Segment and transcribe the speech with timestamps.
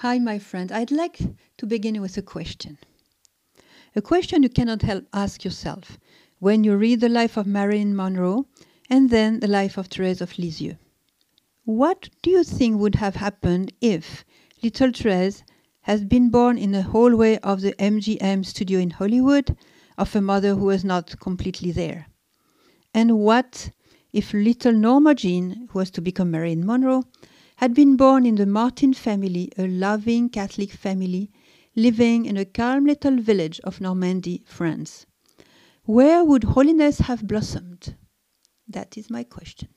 [0.00, 0.70] Hi, my friend.
[0.72, 1.20] I'd like
[1.56, 2.76] to begin with a question.
[3.94, 5.98] A question you cannot help ask yourself
[6.38, 8.46] when you read the life of Marilyn Monroe
[8.90, 10.76] and then the life of Therese of Lisieux.
[11.64, 14.26] What do you think would have happened if
[14.62, 15.42] little Therese
[15.80, 19.56] had been born in the hallway of the MGM studio in Hollywood
[19.96, 22.08] of a mother who was not completely there?
[22.92, 23.70] And what
[24.12, 27.04] if little Norma Jean, who was to become Marilyn Monroe,
[27.56, 31.30] had been born in the Martin family, a loving Catholic family
[31.74, 35.06] living in a calm little village of Normandy, France?
[35.84, 37.96] Where would holiness have blossomed?
[38.68, 39.68] That is my question.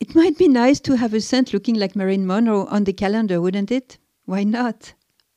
[0.00, 3.40] It might be nice to have a saint looking like Marilyn Monroe on the calendar,
[3.40, 3.98] wouldn't it?
[4.24, 4.94] Why not?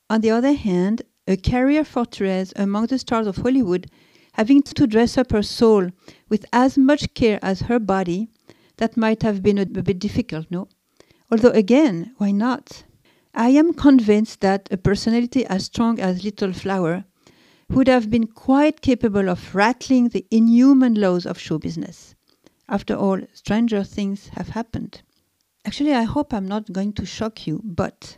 [0.10, 3.90] On the other hand, a career for Therese among the stars of Hollywood,
[4.34, 5.90] having to dress up her soul
[6.30, 8.30] with as much care as her body,
[8.78, 10.68] that might have been a bit difficult, no?
[11.32, 12.84] Although, again, why not?
[13.34, 17.06] I am convinced that a personality as strong as Little Flower
[17.70, 22.16] would have been quite capable of rattling the inhuman laws of show business.
[22.70, 25.02] After all, stranger things have happened.
[25.66, 28.18] Actually, I hope I'm not going to shock you, but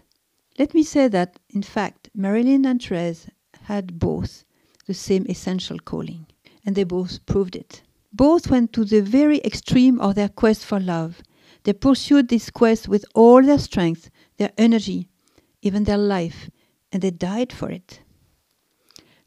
[0.60, 3.28] let me say that, in fact, Marilyn and Therese
[3.64, 4.44] had both
[4.86, 6.28] the same essential calling,
[6.66, 7.82] and they both proved it.
[8.12, 11.22] Both went to the very extreme of their quest for love.
[11.68, 15.10] They pursued this quest with all their strength, their energy,
[15.62, 16.50] even their life,
[16.94, 18.00] and they died for it.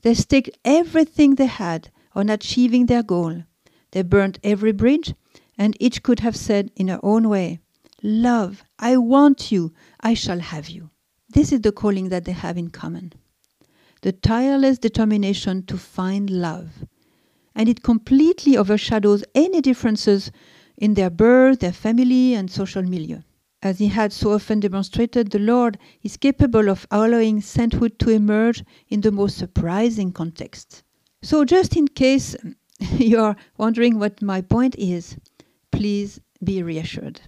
[0.01, 3.43] They staked everything they had on achieving their goal.
[3.91, 5.13] They burnt every bridge,
[5.59, 7.61] and each could have said in her own way,
[8.03, 10.89] Love, I want you, I shall have you.
[11.29, 13.13] This is the calling that they have in common
[14.01, 16.87] the tireless determination to find love.
[17.55, 20.33] And it completely overshadows any differences
[20.81, 23.21] in their birth, their family, and social milieu.
[23.63, 28.65] As he had so often demonstrated, the Lord is capable of allowing sainthood to emerge
[28.89, 30.83] in the most surprising contexts.
[31.23, 32.35] So, just in case
[32.97, 35.19] you are wondering what my point is,
[35.71, 37.21] please be reassured.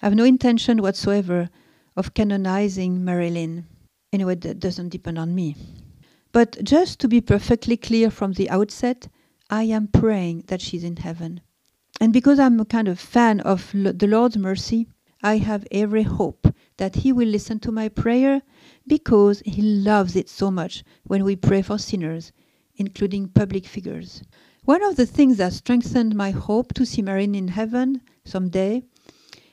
[0.00, 1.50] I have no intention whatsoever
[1.96, 3.66] of canonizing Marilyn.
[4.12, 5.56] Anyway, that doesn't depend on me.
[6.30, 9.08] But just to be perfectly clear from the outset,
[9.50, 11.40] I am praying that she's in heaven.
[12.02, 14.88] And because I'm a kind of fan of the Lord's mercy,
[15.22, 18.42] I have every hope that He will listen to my prayer
[18.88, 22.32] because He loves it so much when we pray for sinners,
[22.74, 24.20] including public figures.
[24.64, 28.82] One of the things that strengthened my hope to see Marilyn in heaven someday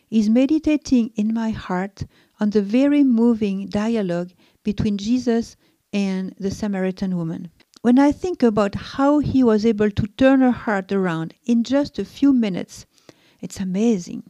[0.09, 2.03] is meditating in my heart
[2.39, 4.31] on the very moving dialogue
[4.63, 5.55] between Jesus
[5.93, 7.51] and the Samaritan woman.
[7.81, 11.97] When I think about how he was able to turn her heart around in just
[11.97, 12.85] a few minutes,
[13.39, 14.23] it's amazing.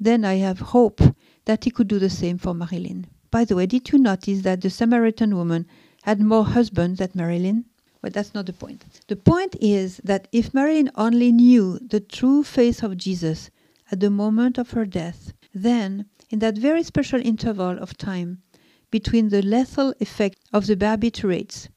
[0.00, 1.00] Then I have hope
[1.44, 3.06] that he could do the same for Marilyn.
[3.30, 5.68] By the way, did you notice that the Samaritan woman
[6.02, 7.66] had more husbands than Marilyn?
[8.02, 8.84] But that's not the point.
[9.06, 13.50] The point is that if Marilyn only knew the true face of Jesus
[13.92, 18.42] at the moment of her death, then, in that very special interval of time
[18.90, 21.68] between the lethal effect of the barbiturates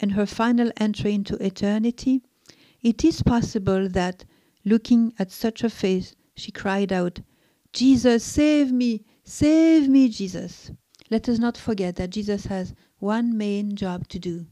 [0.00, 2.22] and her final entry into eternity,
[2.82, 4.24] it is possible that,
[4.64, 7.20] looking at such a face, she cried out,
[7.72, 9.04] Jesus, save me!
[9.24, 10.70] Save me, Jesus!
[11.10, 14.46] Let us not forget that Jesus has one main job to do,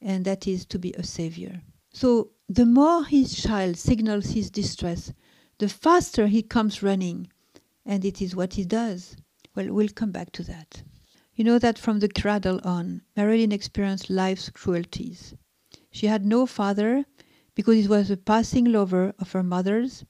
[0.00, 1.62] and that is to be a savior.
[1.92, 5.12] So, the more his child signals his distress,
[5.58, 7.28] the faster he comes running,
[7.86, 9.16] and it is what he does.
[9.54, 10.82] Well, we'll come back to that.
[11.42, 15.34] You know that from the cradle on, Marilyn experienced life's cruelties.
[15.90, 17.04] She had no father
[17.56, 20.04] because he was a passing lover of her mother's,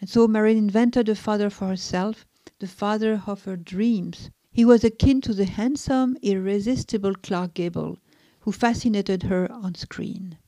[0.00, 2.24] and so Marilyn invented a father for herself,
[2.60, 4.30] the father of her dreams.
[4.52, 7.98] He was akin to the handsome, irresistible Clark Gable,
[8.42, 10.38] who fascinated her on screen.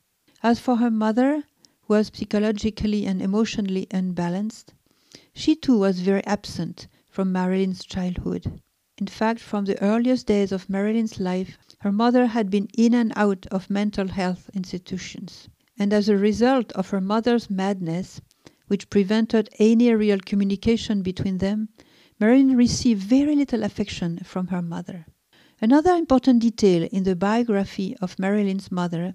[0.41, 1.43] As for her mother,
[1.81, 4.73] who was psychologically and emotionally unbalanced,
[5.33, 8.61] she too was very absent from Marilyn's childhood.
[8.99, 13.13] In fact, from the earliest days of Marilyn's life, her mother had been in and
[13.15, 15.47] out of mental health institutions.
[15.77, 18.21] And as a result of her mother's madness,
[18.67, 21.69] which prevented any real communication between them,
[22.19, 25.05] Marilyn received very little affection from her mother.
[25.61, 29.13] Another important detail in the biography of Marilyn's mother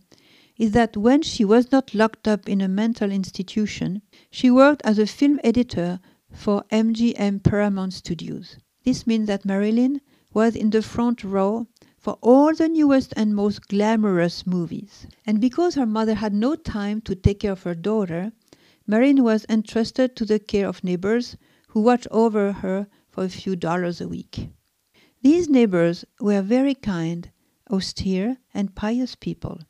[0.57, 5.01] is that when she was not locked up in a mental institution, she worked as
[5.01, 5.99] a film editor
[6.33, 8.59] for MGM Paramount Studios.
[8.85, 10.01] This means that Marilyn
[10.35, 11.67] was in the front row
[11.99, 15.07] for all the newest and most glamorous movies.
[15.25, 18.33] And because her mother had no time to take care of her daughter,
[18.87, 21.37] Marilyn was entrusted to the care of neighbors
[21.69, 24.49] who watched over her for a few dollars a week.
[25.23, 27.31] These neighbors were very kind,
[27.71, 29.61] austere, and pious people.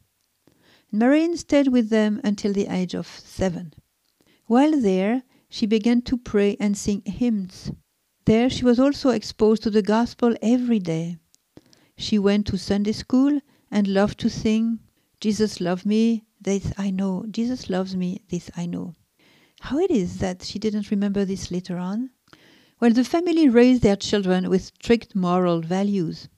[0.91, 3.75] Marilyn stayed with them until the age of seven.
[4.47, 7.71] While there, she began to pray and sing hymns.
[8.25, 11.19] There she was also exposed to the gospel every day.
[11.97, 13.41] She went to Sunday school
[13.71, 14.79] and loved to sing,
[15.21, 18.95] Jesus loved me, this I know, Jesus loves me, this I know.
[19.61, 22.11] How it is that she didn't remember this later on?
[22.81, 26.29] Well, the family raised their children with strict moral values.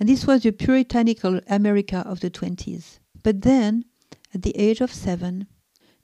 [0.00, 2.98] And this was the puritanical America of the 20s.
[3.22, 3.84] But then,
[4.32, 5.46] at the age of seven,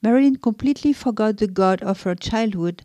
[0.03, 2.85] Marilyn completely forgot the God of her childhood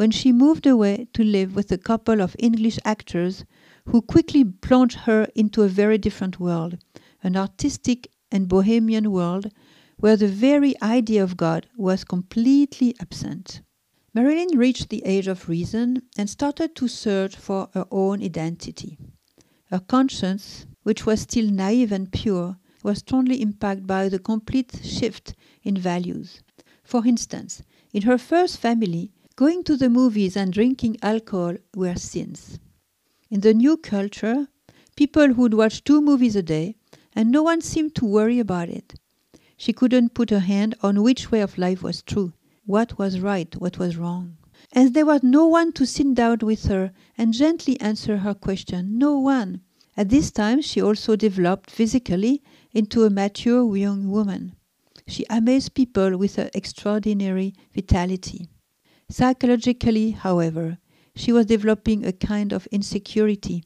[0.00, 3.44] when she moved away to live with a couple of English actors
[3.84, 6.78] who quickly plunged her into a very different world,
[7.22, 9.52] an artistic and bohemian world
[9.98, 13.60] where the very idea of God was completely absent.
[14.14, 18.96] Marilyn reached the age of reason and started to search for her own identity.
[19.66, 25.34] Her conscience, which was still naive and pure, was strongly impacted by the complete shift
[25.62, 26.40] in values.
[26.82, 27.62] For instance,
[27.92, 32.58] in her first family, going to the movies and drinking alcohol were sins.
[33.30, 34.48] In the new culture,
[34.96, 36.74] people would watch two movies a day
[37.14, 38.92] and no one seemed to worry about it.
[39.56, 42.34] She couldn't put her hand on which way of life was true,
[42.66, 44.36] what was right, what was wrong.
[44.74, 48.98] As there was no one to sit down with her and gently answer her question,
[48.98, 49.62] no one.
[49.96, 52.42] At this time, she also developed physically
[52.74, 54.54] into a mature young woman.
[55.06, 58.50] She amazed people with her extraordinary vitality.
[59.10, 60.78] Psychologically, however,
[61.16, 63.64] she was developing a kind of insecurity,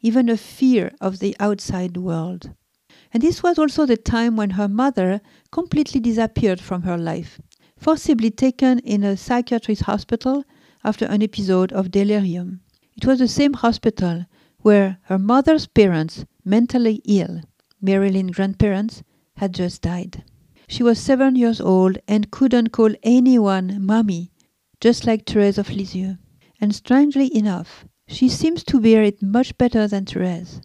[0.00, 2.50] even a fear of the outside world.
[3.12, 5.20] And this was also the time when her mother
[5.52, 7.38] completely disappeared from her life,
[7.76, 10.44] forcibly taken in a psychiatric hospital
[10.82, 12.60] after an episode of delirium.
[12.96, 14.24] It was the same hospital
[14.60, 17.42] where her mother's parents, mentally ill,
[17.82, 19.02] Marilyn's grandparents,
[19.36, 20.24] had just died.
[20.68, 24.32] She was seven years old and couldn't call anyone mommy,
[24.80, 26.16] just like Therese of Lisieux.
[26.60, 30.60] And strangely enough, she seems to bear it much better than Therese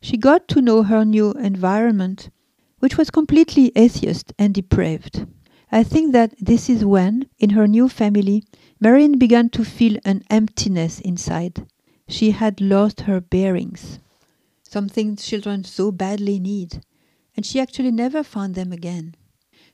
[0.00, 2.30] she got to know her new environment,
[2.78, 5.26] which was completely atheist and depraved.
[5.70, 8.44] I think that this is when, in her new family,
[8.80, 11.66] Marilyn began to feel an emptiness inside.
[12.08, 14.00] She had lost her bearings,
[14.62, 16.82] something children so badly need,
[17.36, 19.14] and she actually never found them again.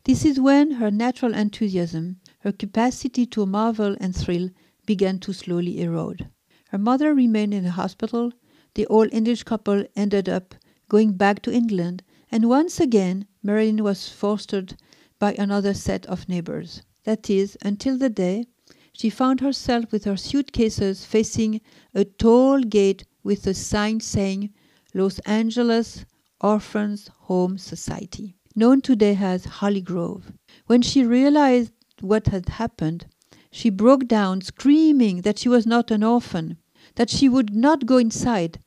[0.04, 4.48] This is when her natural enthusiasm, her capacity to marvel and thrill,
[4.86, 6.28] began to slowly erode.
[6.68, 8.30] Her mother remained in the hospital
[8.74, 10.54] the old English couple ended up
[10.88, 14.76] going back to England, and once again Marilyn was fostered
[15.18, 16.82] by another set of neighbors.
[17.02, 18.44] That is, until the day
[18.92, 21.60] she found herself with her suitcases facing
[21.96, 24.50] a tall gate with a sign saying
[24.94, 26.04] Los Angeles
[26.40, 30.32] Orphans Home Society, known today as Hollygrove.
[30.66, 33.06] When she realized what had happened,
[33.50, 36.58] she broke down screaming that she was not an orphan,
[36.96, 38.58] that she would not go inside,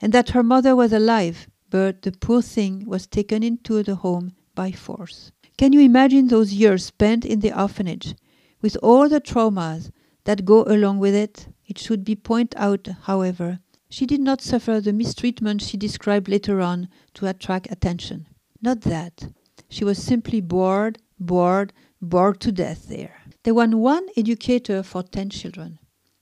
[0.00, 4.32] and that her mother was alive, but the poor thing was taken into the home
[4.54, 5.32] by force.
[5.58, 8.14] Can you imagine those years spent in the orphanage,
[8.60, 9.90] with all the traumas
[10.24, 11.48] that go along with it?
[11.66, 16.60] It should be pointed out, however, she did not suffer the mistreatment she described later
[16.60, 18.26] on to attract attention.
[18.60, 19.28] Not that.
[19.68, 23.22] She was simply bored, bored, bored to death there.
[23.44, 25.78] There was one educator for ten children.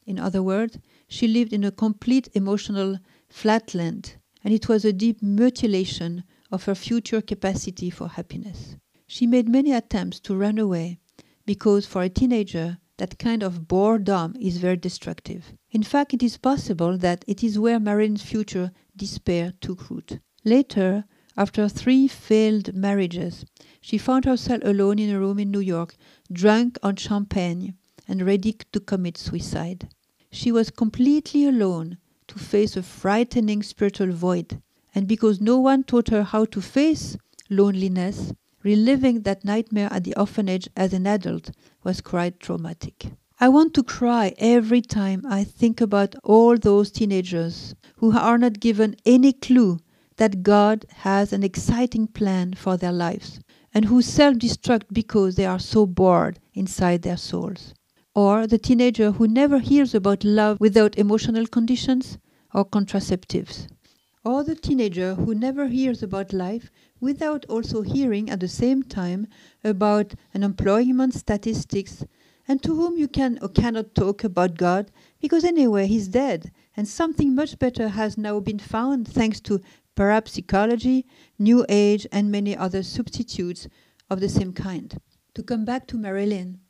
[0.06, 2.98] In other words, she lived in a complete emotional
[3.28, 8.76] flatland, and it was a deep mutilation of her future capacity for happiness.
[9.06, 10.98] She made many attempts to run away
[11.46, 15.52] because for a teenager that kind of boredom is very destructive.
[15.70, 20.20] In fact, it is possible that it is where Marilyn's future despair took root.
[20.44, 21.04] Later,
[21.36, 23.44] after three failed marriages,
[23.80, 25.96] she found herself alone in a room in New York,
[26.32, 27.74] drunk on champagne
[28.06, 29.88] and ready to commit suicide.
[30.30, 31.98] She was completely alone
[32.28, 34.60] to face a frightening spiritual void.
[34.94, 37.16] And because no one taught her how to face
[37.50, 41.50] loneliness, reliving that nightmare at the orphanage as an adult
[41.82, 43.06] was quite traumatic.
[43.40, 48.60] I want to cry every time I think about all those teenagers who are not
[48.60, 49.78] given any clue
[50.16, 53.40] that God has an exciting plan for their lives
[53.72, 57.74] and who self destruct because they are so bored inside their souls.
[58.14, 62.18] Or the teenager who never hears about love without emotional conditions
[62.54, 63.66] or contraceptives,
[64.24, 69.26] or the teenager who never hears about life without also hearing at the same time
[69.64, 72.04] about unemployment statistics
[72.46, 74.90] and to whom you can or cannot talk about God
[75.20, 79.60] because anyway he's dead and something much better has now been found thanks to
[79.94, 81.06] parapsychology,
[81.38, 83.68] New Age, and many other substitutes
[84.10, 85.00] of the same kind.
[85.34, 86.60] To come back to Marilyn,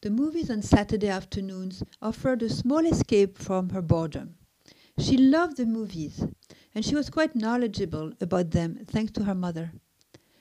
[0.00, 4.36] the movies on Saturday afternoons offered a small escape from her boredom.
[4.98, 6.24] She loved the movies,
[6.74, 9.72] and she was quite knowledgeable about them thanks to her mother.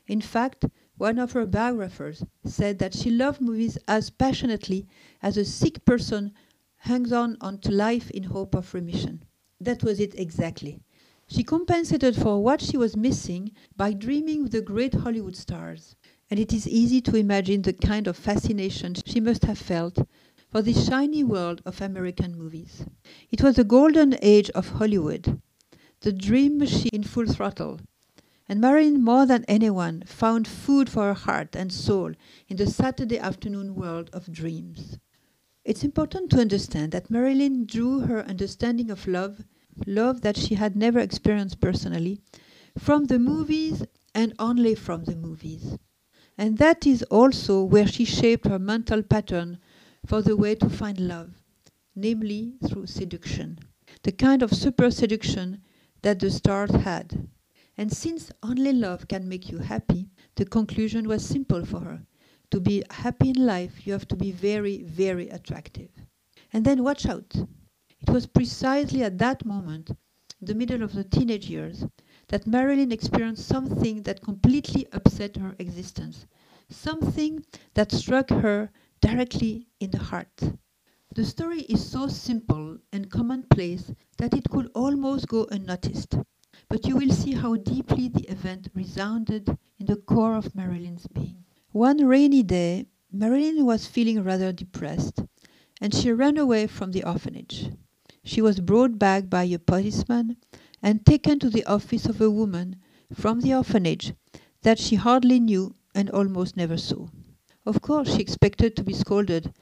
[0.07, 0.65] In fact,
[0.97, 4.85] one of her biographers said that she loved movies as passionately
[5.21, 6.33] as a sick person
[6.77, 9.23] hangs on to life in hope of remission.
[9.61, 10.81] That was it exactly.
[11.33, 15.95] She compensated for what she was missing by dreaming of the great Hollywood stars.
[16.29, 19.97] And it is easy to imagine the kind of fascination she must have felt
[20.51, 22.85] for this shiny world of American movies.
[23.31, 25.41] It was the golden age of Hollywood,
[26.01, 27.79] the dream machine in full throttle.
[28.47, 32.11] And Marilyn, more than anyone, found food for her heart and soul
[32.47, 34.99] in the Saturday afternoon world of dreams.
[35.65, 39.45] It's important to understand that Marilyn drew her understanding of love,
[39.85, 42.19] love that she had never experienced personally,
[42.77, 43.83] from the movies
[44.15, 45.77] and only from the movies.
[46.37, 49.59] And that is also where she shaped her mental pattern
[50.05, 51.31] for the way to find love,
[51.95, 53.59] namely through seduction,
[54.03, 55.61] the kind of super seduction
[56.01, 57.27] that the stars had.
[57.77, 62.05] And since only love can make you happy, the conclusion was simple for her.
[62.51, 65.89] To be happy in life, you have to be very, very attractive.
[66.51, 67.33] And then watch out.
[68.05, 71.85] It was precisely at that moment, in the middle of the teenage years,
[72.27, 76.25] that Marilyn experienced something that completely upset her existence,
[76.69, 77.45] something
[77.75, 80.41] that struck her directly in the heart.
[81.15, 86.15] The story is so simple and commonplace that it could almost go unnoticed,
[86.67, 91.45] but you will see how deeply the event resounded in the core of Marilyn's being.
[91.71, 95.21] One rainy day, Marilyn was feeling rather depressed,
[95.79, 97.69] and she ran away from the orphanage.
[98.23, 100.37] She was brought back by a policeman
[100.81, 102.77] and taken to the office of a woman
[103.13, 104.13] from the orphanage
[104.61, 107.07] that she hardly knew and almost never saw.
[107.65, 109.53] Of course, she expected to be scolded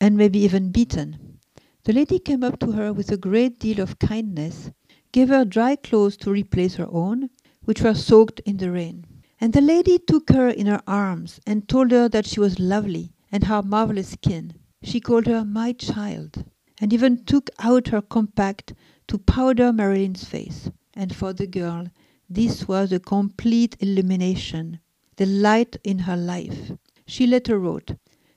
[0.00, 1.38] and maybe even beaten.
[1.84, 4.70] The lady came up to her with a great deal of kindness,
[5.12, 7.30] gave her dry clothes to replace her own,
[7.64, 9.04] which were soaked in the rain.
[9.40, 13.12] And the lady took her in her arms and told her that she was lovely
[13.32, 14.54] and her marvelous skin.
[14.82, 16.44] She called her my child,
[16.80, 18.72] and even took out her compact
[19.06, 20.70] to powder Marilyn's face.
[20.94, 21.88] And for the girl,
[22.28, 24.80] this was a complete illumination
[25.20, 26.72] the light in her life.
[27.06, 27.92] She later wrote,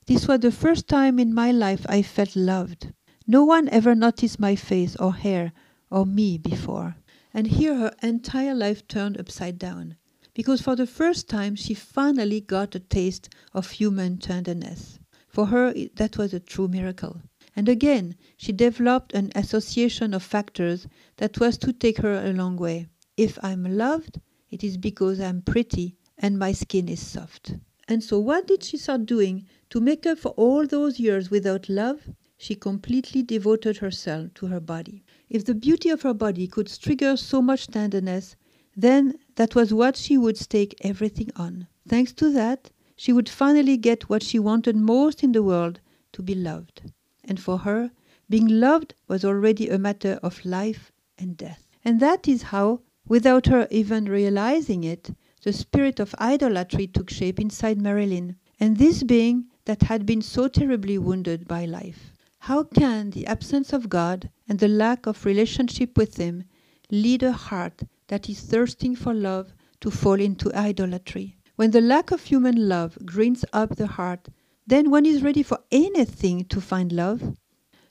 [0.05, 2.91] This was the first time in my life I felt loved.
[3.25, 5.53] No one ever noticed my face or hair
[5.89, 6.97] or me before.
[7.33, 9.95] And here her entire life turned upside down,
[10.33, 14.99] because for the first time she finally got a taste of human tenderness.
[15.29, 17.21] For her, that was a true miracle.
[17.55, 22.57] And again, she developed an association of factors that was to take her a long
[22.57, 22.87] way.
[23.15, 24.19] If I'm loved,
[24.49, 27.55] it is because I'm pretty and my skin is soft.
[27.87, 31.69] And so, what did she start doing to make up for all those years without
[31.69, 32.09] love?
[32.37, 35.03] She completely devoted herself to her body.
[35.29, 38.35] If the beauty of her body could trigger so much tenderness,
[38.75, 41.67] then that was what she would stake everything on.
[41.87, 45.79] Thanks to that, she would finally get what she wanted most in the world
[46.13, 46.91] to be loved.
[47.23, 47.91] And for her,
[48.29, 51.67] being loved was already a matter of life and death.
[51.85, 55.11] And that is how, without her even realizing it,
[55.43, 60.47] the spirit of idolatry took shape inside Marilyn, and this being that had been so
[60.47, 62.13] terribly wounded by life.
[62.39, 66.43] How can the absence of God and the lack of relationship with Him
[66.91, 71.37] lead a heart that is thirsting for love to fall into idolatry?
[71.55, 74.27] When the lack of human love grinds up the heart,
[74.65, 77.35] then one is ready for anything to find love.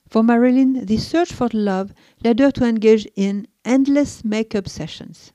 [0.07, 5.33] For Marilyn, the search for love led her to engage in endless makeup sessions.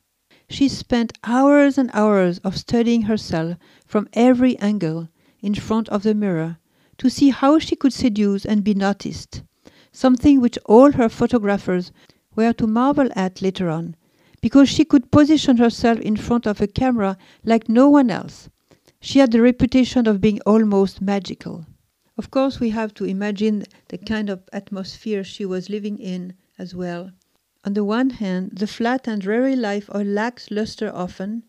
[0.49, 5.09] She spent hours and hours of studying herself from every angle
[5.41, 6.59] in front of the mirror
[6.99, 9.43] to see how she could seduce and be noticed,
[9.93, 11.93] something which all her photographers
[12.35, 13.95] were to marvel at later on,
[14.41, 18.49] because she could position herself in front of a camera like no one else.
[19.01, 21.67] She had the reputation of being almost magical.
[22.17, 26.75] Of course, we have to imagine the kind of atmosphere she was living in as
[26.75, 27.13] well.
[27.65, 31.45] On the one hand, the flat and dreary life of lacks luster often,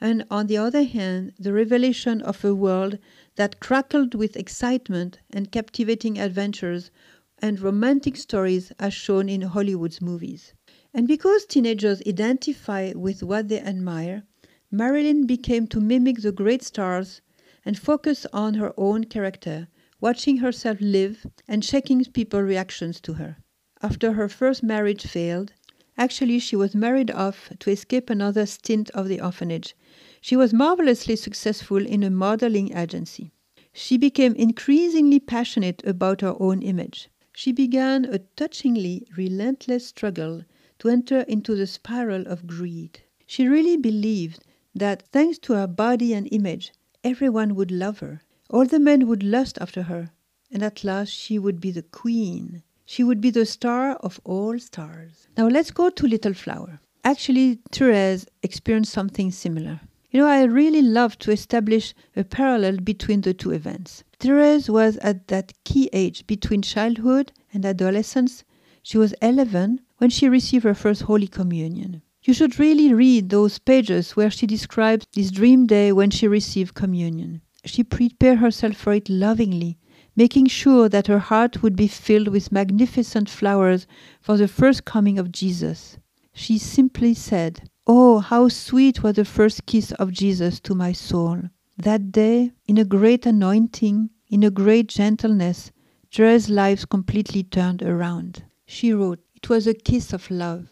[0.00, 2.98] and on the other hand, the revelation of a world
[3.36, 6.90] that crackled with excitement and captivating adventures
[7.38, 10.54] and romantic stories as shown in Hollywood's movies.
[10.94, 14.22] And because teenagers identify with what they admire,
[14.70, 17.22] Marilyn became to mimic the great stars
[17.64, 19.66] and focus on her own character,
[19.98, 23.38] watching herself live and checking people's reactions to her.
[23.80, 25.54] After her first marriage failed,
[25.96, 29.74] actually she was married off to escape another stint of the orphanage.
[30.20, 33.32] She was marvelously successful in a modeling agency.
[33.72, 37.08] She became increasingly passionate about her own image.
[37.32, 40.44] She began a touchingly relentless struggle
[40.80, 43.00] to enter into the spiral of greed.
[43.26, 44.44] She really believed
[44.78, 46.72] that thanks to her body and image,
[47.04, 48.22] everyone would love her.
[48.50, 50.10] All the men would lust after her,
[50.50, 52.62] and at last she would be the queen.
[52.84, 55.28] She would be the star of all stars.
[55.36, 56.80] Now let's go to Little Flower.
[57.04, 59.80] Actually, Therese experienced something similar.
[60.10, 64.04] You know, I really love to establish a parallel between the two events.
[64.18, 68.42] Therese was at that key age between childhood and adolescence.
[68.82, 72.00] She was 11 when she received her first Holy Communion.
[72.28, 76.74] You should really read those pages where she describes this dream day when she received
[76.74, 77.40] communion.
[77.64, 79.78] She prepared herself for it lovingly,
[80.14, 83.86] making sure that her heart would be filled with magnificent flowers
[84.20, 85.96] for the first coming of Jesus.
[86.34, 91.44] She simply said, Oh, how sweet was the first kiss of Jesus to my soul!
[91.78, 95.72] That day, in a great anointing, in a great gentleness,
[96.14, 98.44] Therese's life completely turned around.
[98.66, 100.68] She wrote, It was a kiss of love.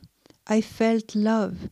[0.47, 1.71] I felt love.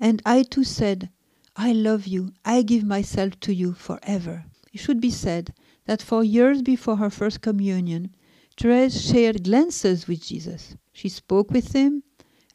[0.00, 1.10] And I too said,
[1.56, 2.32] I love you.
[2.44, 4.44] I give myself to you forever.
[4.72, 5.54] It should be said
[5.86, 8.14] that for years before her first communion,
[8.58, 10.76] Therese shared glances with Jesus.
[10.92, 12.02] She spoke with him,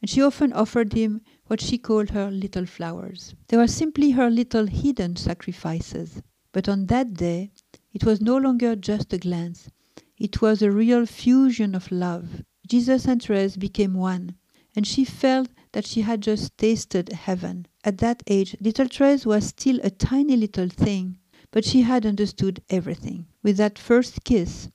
[0.00, 3.34] and she often offered him what she called her little flowers.
[3.48, 6.22] They were simply her little hidden sacrifices.
[6.52, 7.50] But on that day,
[7.92, 9.70] it was no longer just a glance.
[10.18, 12.42] It was a real fusion of love.
[12.66, 14.36] Jesus and Therese became one,
[14.74, 17.66] and she felt that she had just tasted heaven.
[17.84, 21.18] At that age, little Therese was still a tiny little thing,
[21.50, 23.26] but she had understood everything.
[23.42, 24.68] With that first kiss,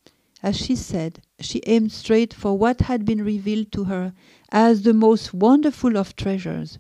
[0.44, 4.14] as she said, she aimed straight for what had been revealed to her
[4.52, 6.80] as the most wonderful of treasures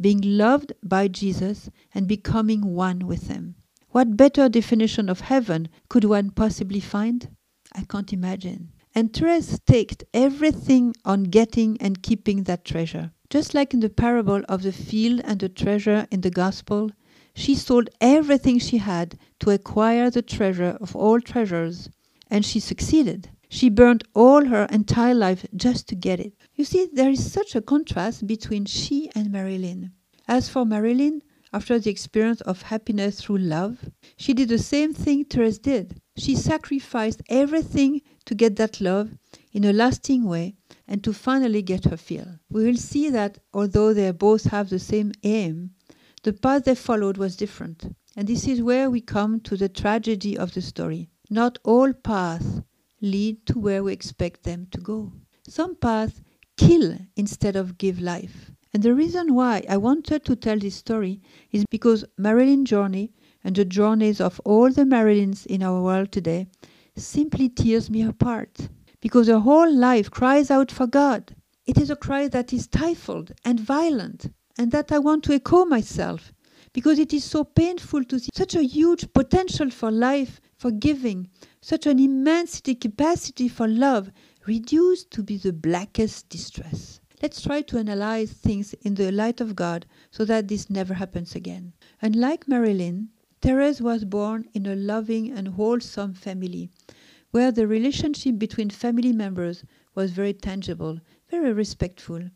[0.00, 3.54] being loved by Jesus and becoming one with Him.
[3.90, 7.28] What better definition of heaven could one possibly find?
[7.72, 8.72] I can't imagine.
[8.94, 13.10] And Therese staked everything on getting and keeping that treasure.
[13.28, 16.90] Just like in the parable of the field and the treasure in the Gospel,
[17.34, 21.88] she sold everything she had to acquire the treasure of all treasures,
[22.30, 23.30] and she succeeded.
[23.48, 26.34] She burned all her entire life just to get it.
[26.54, 29.92] You see, there is such a contrast between she and Marilyn.
[30.28, 35.24] As for Marilyn, after the experience of happiness through love, she did the same thing
[35.24, 36.00] Therese did.
[36.16, 39.16] She sacrificed everything to get that love
[39.52, 40.54] in a lasting way
[40.86, 42.38] and to finally get her fill.
[42.48, 45.70] We will see that although they both have the same aim,
[46.22, 47.94] the path they followed was different.
[48.16, 51.10] And this is where we come to the tragedy of the story.
[51.30, 52.60] Not all paths
[53.00, 55.12] lead to where we expect them to go.
[55.48, 56.22] Some paths
[56.56, 58.52] kill instead of give life.
[58.72, 63.12] And the reason why I wanted to tell this story is because Marilyn's journey
[63.44, 66.46] and the journeys of all the Marilyns in our world today
[66.96, 68.68] simply tears me apart.
[69.00, 71.36] Because her whole life cries out for God.
[71.66, 75.64] It is a cry that is stifled and violent, and that I want to echo
[75.64, 76.32] myself,
[76.72, 81.28] because it is so painful to see such a huge potential for life, for giving,
[81.60, 84.10] such an immensity capacity for love
[84.46, 87.00] reduced to be the blackest distress.
[87.22, 91.34] Let's try to analyze things in the light of God so that this never happens
[91.34, 91.72] again.
[92.02, 93.08] Unlike Marilyn,
[93.44, 96.70] Therese was born in a loving and wholesome family
[97.30, 100.98] where the relationship between family members was very tangible,
[101.30, 102.30] very respectful,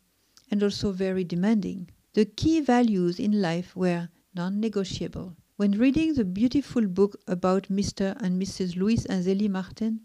[0.50, 1.88] and also very demanding.
[2.12, 5.34] The key values in life were non negotiable.
[5.56, 8.14] When reading the beautiful book about Mr.
[8.20, 8.76] and Mrs.
[8.76, 10.00] Louis and Zélie Martin,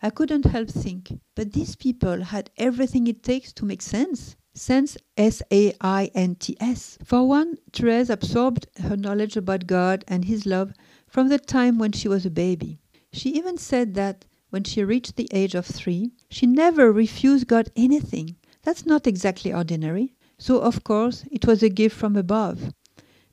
[0.00, 4.36] I couldn't help think, but these people had everything it takes to make sense.
[4.58, 6.96] Sense, S A I N T S.
[7.04, 10.72] For one, Therese absorbed her knowledge about God and His love
[11.06, 12.78] from the time when she was a baby.
[13.12, 17.70] She even said that when she reached the age of three, she never refused God
[17.76, 18.36] anything.
[18.62, 20.14] That's not exactly ordinary.
[20.38, 22.72] So, of course, it was a gift from above.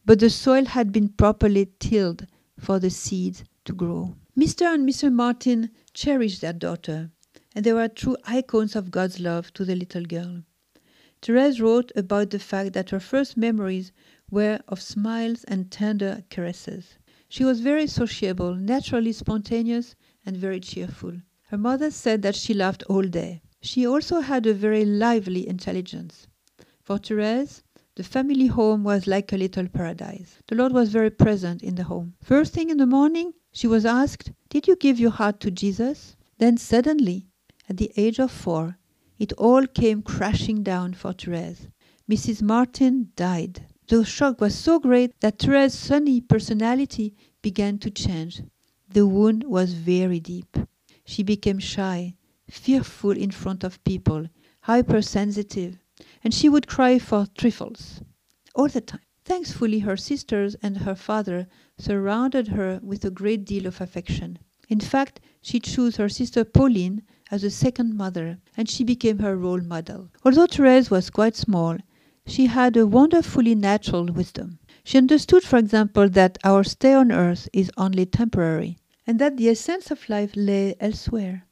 [0.05, 2.27] But the soil had been properly tilled
[2.59, 4.17] for the seeds to grow.
[4.37, 4.73] Mr.
[4.73, 5.13] and Mrs.
[5.13, 7.11] Martin cherished their daughter,
[7.55, 10.43] and they were true icons of God's love to the little girl.
[11.23, 13.93] Therese wrote about the fact that her first memories
[14.29, 16.97] were of smiles and tender caresses.
[17.29, 21.13] She was very sociable, naturally spontaneous, and very cheerful.
[21.43, 23.41] Her mother said that she laughed all day.
[23.61, 26.27] She also had a very lively intelligence.
[26.81, 27.63] For Therese,
[27.95, 30.39] the family home was like a little paradise.
[30.47, 32.15] The Lord was very present in the home.
[32.21, 36.17] First thing in the morning, she was asked, Did you give your heart to Jesus?
[36.37, 37.29] Then suddenly,
[37.69, 38.77] at the age of four,
[39.23, 41.69] it all came crashing down for Therese.
[42.11, 42.41] Mrs.
[42.41, 43.65] Martin died.
[43.87, 48.41] The shock was so great that Therese's sunny personality began to change.
[48.89, 50.57] The wound was very deep.
[51.05, 52.15] She became shy,
[52.49, 54.27] fearful in front of people,
[54.63, 55.77] hypersensitive,
[56.21, 58.01] and she would cry for trifles
[58.53, 59.07] all the time.
[59.23, 64.39] Thankfully, her sisters and her father surrounded her with a great deal of affection.
[64.67, 67.03] In fact, she chose her sister Pauline
[67.33, 70.07] as a second mother, and she became her role model.
[70.23, 71.77] Although Therese was quite small,
[72.27, 74.59] she had a wonderfully natural wisdom.
[74.83, 79.49] She understood, for example, that our stay on earth is only temporary, and that the
[79.49, 81.47] essence of life lay elsewhere.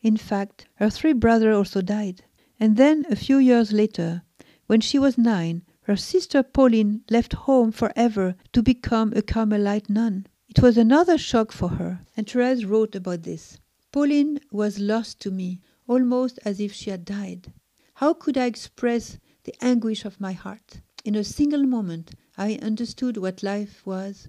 [0.00, 2.22] In fact, her three brothers also died.
[2.60, 4.22] And then, a few years later,
[4.68, 10.28] when she was nine, her sister Pauline left home forever to become a Carmelite nun.
[10.48, 13.58] It was another shock for her, and Therese wrote about this.
[13.92, 17.52] Pauline was lost to me, almost as if she had died.
[17.94, 20.80] How could I express the anguish of my heart?
[21.04, 24.28] In a single moment I understood what life was.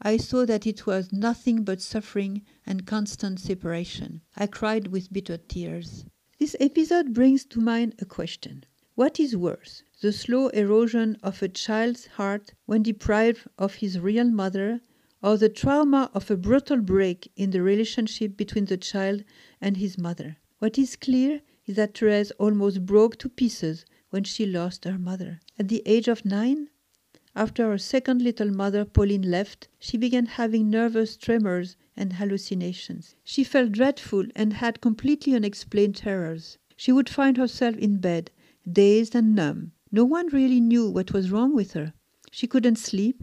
[0.00, 4.22] I saw that it was nothing but suffering and constant separation.
[4.36, 6.04] I cried with bitter tears.
[6.38, 8.64] This episode brings to mind a question.
[8.94, 14.30] What is worse, the slow erosion of a child's heart when deprived of his real
[14.30, 14.80] mother,
[15.22, 19.24] or the trauma of a brutal break in the relationship between the child
[19.60, 20.38] and his mother?
[20.58, 25.40] What is clear is that Therese almost broke to pieces when she lost her mother.
[25.58, 26.68] At the age of nine,
[27.36, 33.14] after her second little mother Pauline left, she began having nervous tremors and hallucinations.
[33.22, 36.58] She felt dreadful and had completely unexplained terrors.
[36.76, 38.32] She would find herself in bed,
[38.70, 39.72] dazed and numb.
[39.92, 41.92] No one really knew what was wrong with her.
[42.32, 43.22] She couldn't sleep.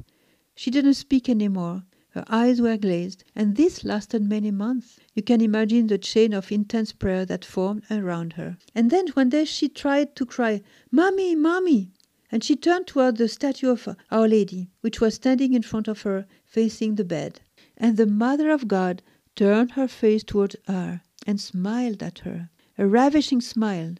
[0.56, 1.84] She didn't speak any more.
[2.18, 4.98] Her eyes were glazed, and this lasted many months.
[5.14, 8.58] You can imagine the chain of intense prayer that formed around her.
[8.74, 11.92] And then one day she tried to cry, Mommy, Mommy!
[12.32, 16.02] And she turned toward the statue of Our Lady, which was standing in front of
[16.02, 17.40] her, facing the bed.
[17.78, 19.04] And the Mother of God
[19.36, 22.50] turned her face toward her and smiled at her.
[22.80, 23.94] A ravishing smile,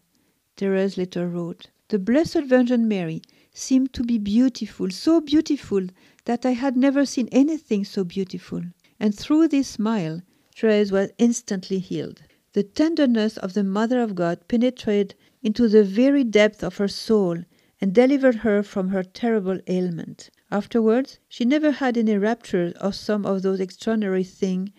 [0.56, 1.68] Therese later wrote.
[1.90, 3.22] The Blessed Virgin Mary
[3.54, 5.86] seemed to be beautiful, so beautiful
[6.28, 8.62] that I had never seen anything so beautiful.
[9.00, 10.22] And through this smile,
[10.54, 12.22] Therese was instantly healed.
[12.52, 17.44] The tenderness of the Mother of God penetrated into the very depth of her soul
[17.80, 20.30] and delivered her from her terrible ailment.
[20.52, 24.72] Afterwards, she never had any raptures or some of those extraordinary things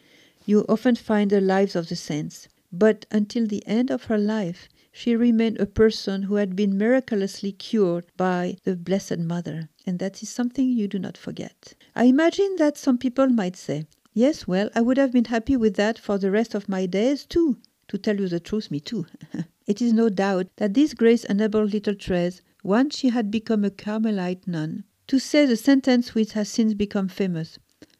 [0.44, 2.48] you often find in the lives of the saints.
[2.70, 4.68] But until the end of her life,
[5.00, 9.68] she remained a person who had been miraculously cured by the Blessed Mother.
[9.86, 11.74] And that is something you do not forget.
[11.94, 15.76] I imagine that some people might say, Yes, well, I would have been happy with
[15.76, 17.58] that for the rest of my days, too.
[17.86, 19.06] To tell you the truth, me too.
[19.68, 23.70] it is no doubt that this grace enabled little Therese, once she had become a
[23.70, 27.56] Carmelite nun, to say the sentence which has since become famous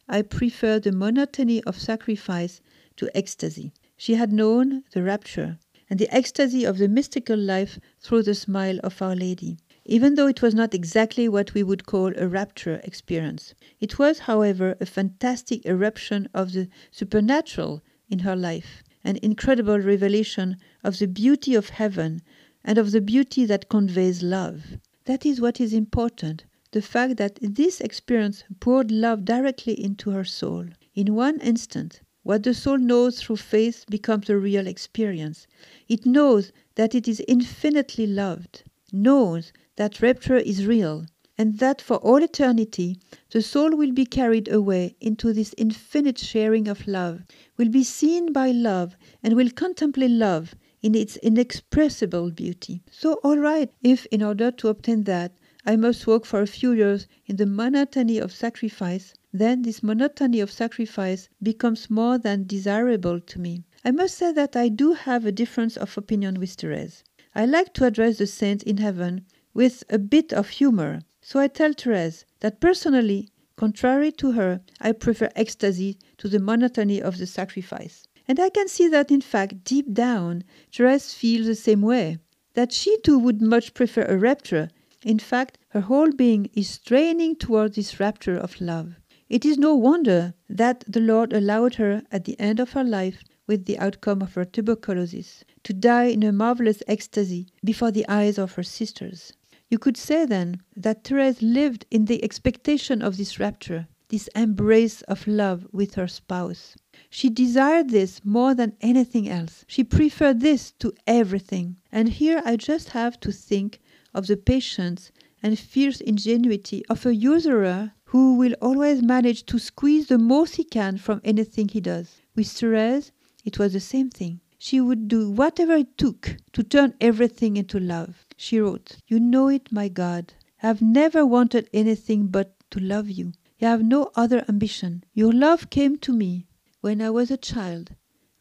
[0.08, 2.60] I prefer the monotony of sacrifice
[2.96, 3.72] to ecstasy.
[3.96, 5.58] She had known the rapture
[5.90, 10.26] and the ecstasy of the mystical life through the smile of Our Lady, even though
[10.26, 13.54] it was not exactly what we would call a rapture experience.
[13.80, 20.56] It was, however, a fantastic eruption of the supernatural in her life, an incredible revelation
[20.84, 22.22] of the beauty of heaven
[22.62, 24.78] and of the beauty that conveys love.
[25.06, 30.24] That is what is important the fact that this experience poured love directly into her
[30.24, 30.66] soul.
[30.94, 35.46] In one instant, what the soul knows through faith becomes a real experience.
[35.88, 41.06] It knows that it is infinitely loved, knows that rapture is real,
[41.38, 42.98] and that for all eternity
[43.30, 47.22] the soul will be carried away into this infinite sharing of love,
[47.56, 52.82] will be seen by love, and will contemplate love in its inexpressible beauty.
[52.90, 55.32] So, all right, if in order to obtain that,
[55.64, 60.40] I must walk for a few years in the monotony of sacrifice, then this monotony
[60.40, 63.64] of sacrifice becomes more than desirable to me.
[63.84, 67.04] I must say that I do have a difference of opinion with Therese.
[67.34, 71.00] I like to address the saints in heaven with a bit of humor.
[71.20, 77.00] So I tell Therese that personally, contrary to her, I prefer ecstasy to the monotony
[77.02, 78.06] of the sacrifice.
[78.26, 82.18] And I can see that, in fact, deep down, Therese feels the same way,
[82.54, 84.70] that she too would much prefer a rapture.
[85.04, 88.96] In fact, her whole being is straining toward this rapture of love.
[89.28, 93.22] It is no wonder that the Lord allowed her, at the end of her life,
[93.46, 98.38] with the outcome of her tuberculosis, to die in a marvelous ecstasy before the eyes
[98.38, 99.34] of her sisters.
[99.68, 103.88] You could say then that Therese lived in the expectation of this rapture.
[104.08, 106.76] this embrace of love with her spouse.
[107.10, 109.64] She desired this more than anything else.
[109.68, 111.76] She preferred this to everything.
[111.92, 113.80] And here I just have to think
[114.14, 120.06] of the patience and fierce ingenuity of a usurer who will always manage to squeeze
[120.06, 122.22] the most he can from anything he does.
[122.34, 123.12] With Therese,
[123.44, 124.40] it was the same thing.
[124.58, 128.26] She would do whatever it took to turn everything into love.
[128.36, 130.34] She wrote, You know it, my God.
[130.62, 133.32] I have never wanted anything but to love you.
[133.60, 135.04] I have no other ambition.
[135.14, 136.48] Your love came to me
[136.80, 137.94] when I was a child,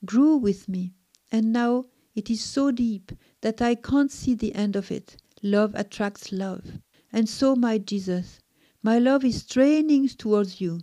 [0.05, 0.93] grew with me,
[1.31, 5.17] and now it is so deep that I can't see the end of it.
[5.43, 6.79] Love attracts love.
[7.13, 8.39] And so, my Jesus,
[8.84, 10.82] my love is straining towards you,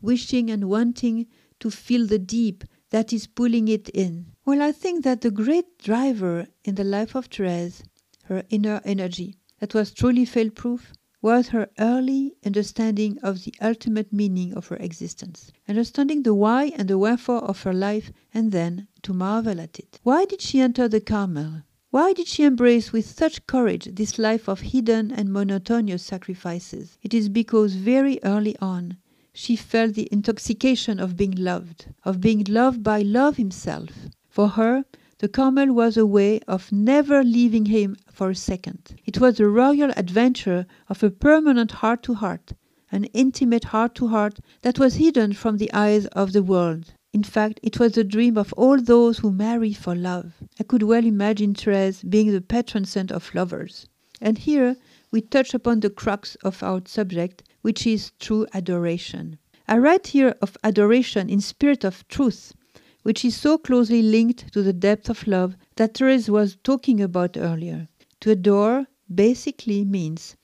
[0.00, 1.26] wishing and wanting
[1.60, 4.26] to feel the deep that is pulling it in.
[4.44, 7.82] Well, I think that the great driver in the life of Therese,
[8.24, 14.12] her inner energy, that was truly fail proof, was her early understanding of the ultimate
[14.12, 18.88] meaning of her existence, understanding the why and the wherefore of her life, and then
[19.02, 20.00] to marvel at it.
[20.02, 21.62] Why did she enter the Carmel?
[21.92, 26.96] Why did she embrace with such courage this life of hidden and monotonous sacrifices?
[27.02, 28.96] It is because very early on
[29.32, 33.90] she felt the intoxication of being loved, of being loved by Love Himself.
[34.28, 34.84] For her,
[35.18, 38.94] the Carmel was a way of never leaving him for a second.
[39.04, 42.52] It was the royal adventure of a permanent heart to heart,
[42.92, 46.94] an intimate heart to heart that was hidden from the eyes of the world.
[47.12, 50.34] In fact, it was the dream of all those who marry for love.
[50.60, 53.88] I could well imagine Therese being the patron saint of lovers.
[54.20, 54.76] And here
[55.10, 59.38] we touch upon the crux of our subject, which is true adoration.
[59.66, 62.54] I write here of adoration in spirit of truth,
[63.02, 67.36] which is so closely linked to the depth of love that Therese was talking about
[67.36, 67.88] earlier.
[68.20, 70.36] To adore basically means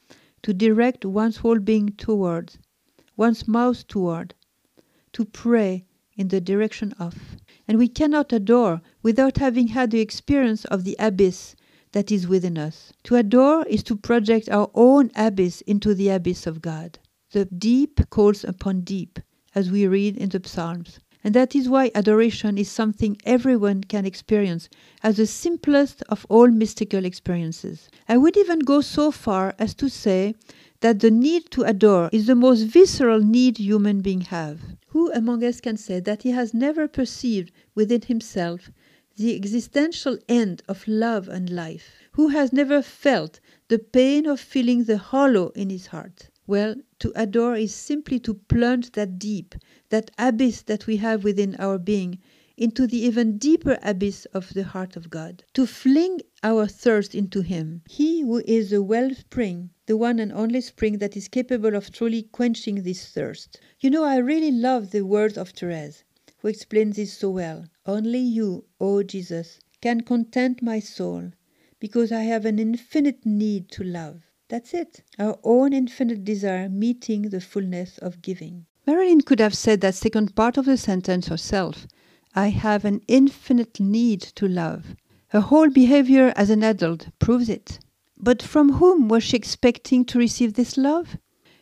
[0.42, 2.56] to direct one's whole being toward,
[3.16, 4.34] one's mouth toward,
[5.12, 5.84] to pray
[6.16, 7.14] in the direction of.
[7.68, 11.54] And we cannot adore without having had the experience of the abyss
[11.92, 12.92] that is within us.
[13.04, 16.98] To adore is to project our own abyss into the abyss of God.
[17.32, 19.18] The deep calls upon deep,
[19.54, 20.98] as we read in the Psalms.
[21.24, 24.68] And that is why adoration is something everyone can experience
[25.02, 27.88] as the simplest of all mystical experiences.
[28.08, 30.36] I would even go so far as to say
[30.82, 34.60] that the need to adore is the most visceral need human beings have.
[34.96, 38.70] Who among us can say that he has never perceived within himself
[39.16, 41.90] the existential end of love and life?
[42.12, 46.30] Who has never felt the pain of feeling the hollow in his heart?
[46.46, 49.54] Well, to adore is simply to plunge that deep,
[49.90, 52.18] that abyss that we have within our being,
[52.56, 55.44] into the even deeper abyss of the heart of God.
[55.54, 60.32] To fling our thirst into Him, He who is the well spring, the one and
[60.32, 63.60] only spring that is capable of truly quenching this thirst.
[63.80, 66.04] You know, I really love the words of Therese
[66.38, 67.66] who explains this so well.
[67.86, 71.32] Only you, O Jesus, can content my soul,
[71.80, 74.22] because I have an infinite need to love.
[74.48, 75.02] That's it.
[75.18, 78.66] Our own infinite desire meeting the fullness of giving.
[78.86, 81.88] Marilyn could have said that second part of the sentence herself.
[82.38, 84.94] I have an infinite need to love.
[85.28, 87.78] Her whole behavior as an adult proves it.
[88.18, 91.16] But from whom was she expecting to receive this love?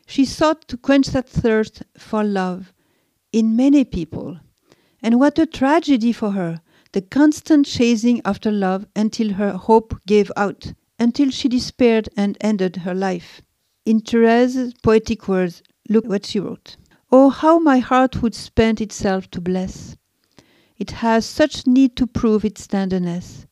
[0.05, 2.73] She sought to quench that thirst for love
[3.31, 4.39] in many people.
[5.01, 6.59] And what a tragedy for her,
[6.91, 12.77] the constant chasing after love until her hope gave out, until she despaired and ended
[12.77, 13.41] her life.
[13.85, 16.75] In Therese's poetic words, look what she wrote.
[17.11, 19.95] Oh, how my heart would spend itself to bless.
[20.77, 23.47] It has such need to prove its tenderness.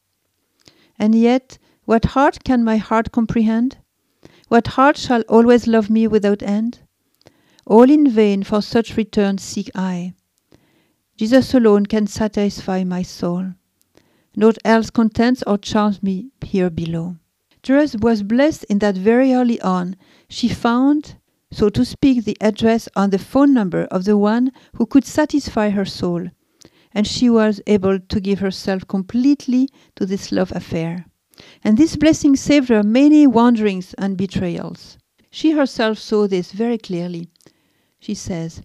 [1.00, 3.78] And yet, what heart can my heart comprehend?
[4.48, 6.80] What heart shall always love me without end?
[7.66, 10.14] All in vain for such return seek I.
[11.18, 13.54] Jesus alone can satisfy my soul.
[14.36, 17.18] Naught else contents or charms me here below.
[17.64, 19.96] Therese was blessed in that very early on
[20.28, 21.16] she found,
[21.52, 25.70] so to speak, the address on the phone number of the one who could satisfy
[25.70, 26.28] her soul,
[26.94, 31.06] and she was able to give herself completely to this love affair.
[31.64, 34.98] And this blessing saved her many wanderings and betrayals.
[35.32, 37.30] She herself saw this very clearly.
[38.00, 38.62] She says,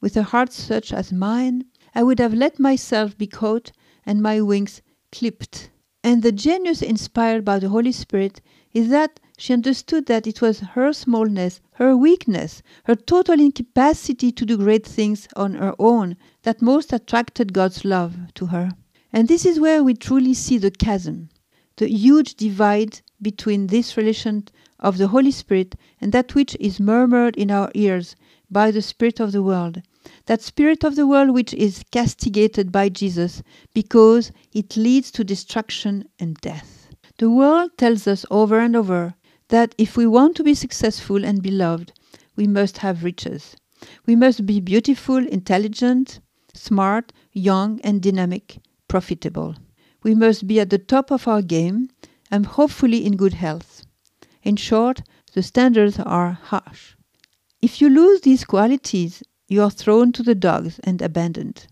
[0.00, 1.64] With a heart such as mine,
[1.94, 3.72] I would have let myself be caught
[4.06, 5.70] and my wings clipped.
[6.04, 8.40] And the genius inspired by the Holy Spirit
[8.72, 14.46] is that she understood that it was her smallness, her weakness, her total incapacity to
[14.46, 18.70] do great things on her own that most attracted God's love to her.
[19.12, 21.28] And this is where we truly see the chasm,
[21.74, 24.44] the huge divide between this relation
[24.78, 28.14] of the Holy Spirit and that which is murmured in our ears
[28.48, 29.82] by the Spirit of the world.
[30.26, 33.42] That Spirit of the world which is castigated by Jesus
[33.74, 36.86] because it leads to destruction and death.
[37.18, 39.16] The world tells us over and over
[39.52, 41.92] that if we want to be successful and beloved,
[42.36, 43.54] we must have riches.
[44.06, 46.20] We must be beautiful, intelligent,
[46.54, 49.56] smart, young, and dynamic, profitable.
[50.02, 51.90] We must be at the top of our game
[52.30, 53.84] and hopefully in good health.
[54.42, 55.02] In short,
[55.34, 56.94] the standards are harsh.
[57.60, 61.66] If you lose these qualities, you are thrown to the dogs and abandoned.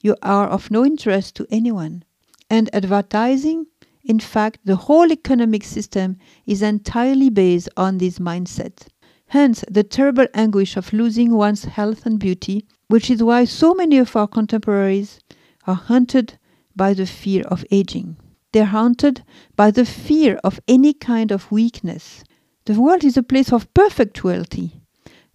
[0.00, 2.02] You are of no interest to anyone.
[2.48, 3.66] And advertising,
[4.06, 6.16] in fact, the whole economic system
[6.46, 8.86] is entirely based on this mindset.
[9.28, 13.98] Hence, the terrible anguish of losing one's health and beauty, which is why so many
[13.98, 15.18] of our contemporaries
[15.66, 16.38] are haunted
[16.76, 18.16] by the fear of aging.
[18.52, 19.24] They're haunted
[19.56, 22.22] by the fear of any kind of weakness.
[22.66, 24.80] The world is a place of perfect cruelty.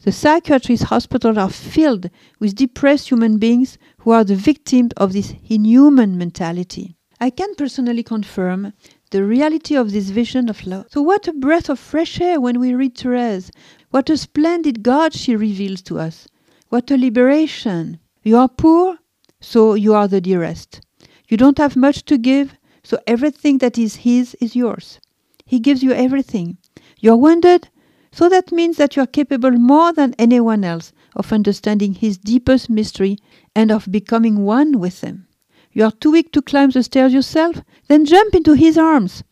[0.03, 5.33] The psychiatrist hospitals are filled with depressed human beings who are the victims of this
[5.49, 6.95] inhuman mentality.
[7.23, 8.73] I can personally confirm
[9.11, 10.87] the reality of this vision of love.
[10.89, 13.51] So, what a breath of fresh air when we read Therese.
[13.91, 16.27] What a splendid God she reveals to us.
[16.69, 17.99] What a liberation.
[18.23, 18.97] You are poor,
[19.39, 20.81] so you are the dearest.
[21.29, 24.99] You don't have much to give, so everything that is His is yours.
[25.45, 26.57] He gives you everything.
[27.01, 27.69] You are wounded,
[28.11, 32.67] so that means that you are capable more than anyone else of understanding His deepest
[32.67, 33.19] mystery
[33.55, 35.27] and of becoming one with Him.
[35.73, 37.63] You are too weak to climb the stairs yourself?
[37.87, 39.23] Then jump into His arms,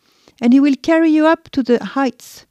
[0.41, 2.45] and He will carry you up to the heights.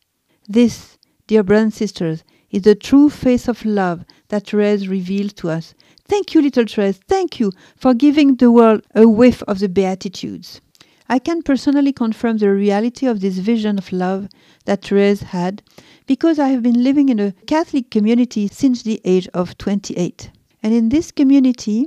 [0.46, 5.50] This, dear brothers and sisters, is the true face of love that Therese revealed to
[5.50, 5.74] us.
[6.06, 10.60] Thank you, little Therese, thank you for giving the world a whiff of the Beatitudes.
[11.08, 14.28] I can personally confirm the reality of this vision of love
[14.66, 15.62] that Therese had
[16.06, 20.30] because I have been living in a Catholic community since the age of 28.
[20.62, 21.86] And in this community,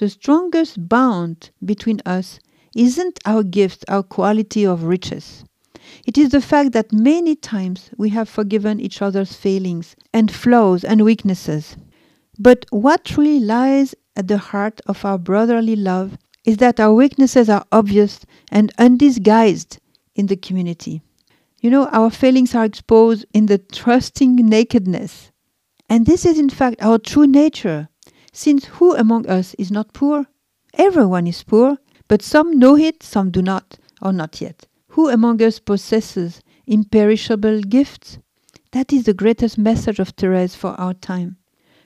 [0.00, 2.40] the strongest bond between us
[2.74, 5.44] isn't our gifts, our quality of riches.
[6.06, 10.84] It is the fact that many times we have forgiven each other's failings and flaws
[10.84, 11.76] and weaknesses.
[12.38, 17.50] But what really lies at the heart of our brotherly love is that our weaknesses
[17.50, 19.80] are obvious and undisguised
[20.14, 21.02] in the community.
[21.60, 25.30] You know, our failings are exposed in the trusting nakedness.
[25.90, 27.89] And this is, in fact, our true nature.
[28.32, 30.26] Since who among us is not poor?
[30.74, 34.66] Everyone is poor, but some know it, some do not, or not yet.
[34.88, 38.18] Who among us possesses imperishable gifts?
[38.72, 41.36] That is the greatest message of Therese for our time.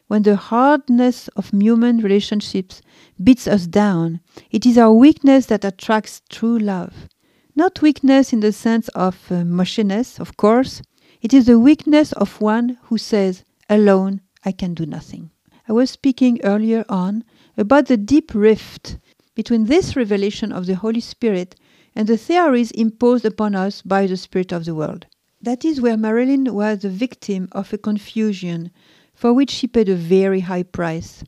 [0.07, 2.83] When the hardness of human relationships
[3.23, 7.09] beats us down, it is our weakness that attracts true love.
[7.57, 10.83] Not weakness in the sense of uh, mushiness, of course.
[11.23, 15.31] It is the weakness of one who says, Alone I can do nothing.
[15.67, 17.25] I was speaking earlier on
[17.57, 18.99] about the deep rift
[19.35, 21.57] between this revelation of the Holy Spirit
[21.97, 25.07] and the theories imposed upon us by the Spirit of the world.
[25.41, 28.71] That is where Marilyn was the victim of a confusion
[29.15, 31.25] for which she paid a very high price.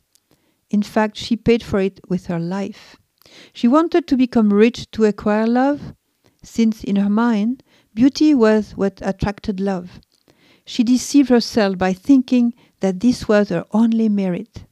[0.70, 2.96] In fact, she paid for it with her life.
[3.53, 5.94] She wanted to become rich to acquire love,
[6.42, 7.62] since in her mind,
[7.94, 10.01] beauty was what attracted love.
[10.64, 12.55] She deceived herself by thinking
[12.87, 14.64] that this was her only merit.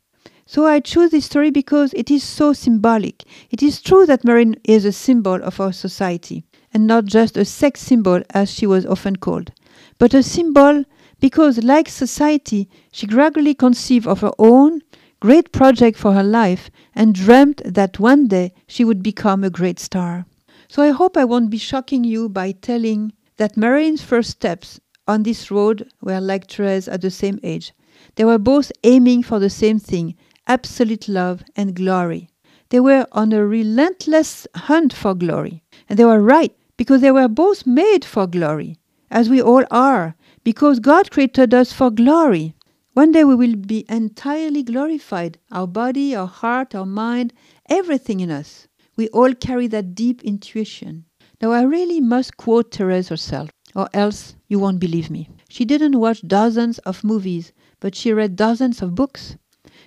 [0.47, 3.25] So I choose this story because it is so symbolic.
[3.51, 7.45] It is true that Marilyn is a symbol of our society, and not just a
[7.45, 9.51] sex symbol as she was often called,
[9.99, 10.85] but a symbol
[11.19, 14.81] because, like society, she gradually conceived of her own
[15.19, 19.81] great project for her life and dreamt that one day she would become a great
[19.81, 20.25] star.
[20.69, 25.25] So I hope I won't be shocking you by telling that Marilyn's first steps on
[25.25, 27.73] this road were like Therese at the same age.
[28.17, 30.15] They were both aiming for the same thing
[30.47, 32.29] absolute love and glory.
[32.69, 35.63] They were on a relentless hunt for glory.
[35.89, 38.79] And they were right, because they were both made for glory,
[39.11, 42.55] as we all are, because God created us for glory.
[42.95, 47.33] One day we will be entirely glorified our body, our heart, our mind,
[47.69, 48.69] everything in us.
[48.97, 51.05] We all carry that deep intuition.
[51.43, 55.29] Now, I really must quote Therese herself, or else you won't believe me.
[55.49, 57.53] She didn't watch dozens of movies,
[57.85, 59.37] but she read dozens of books.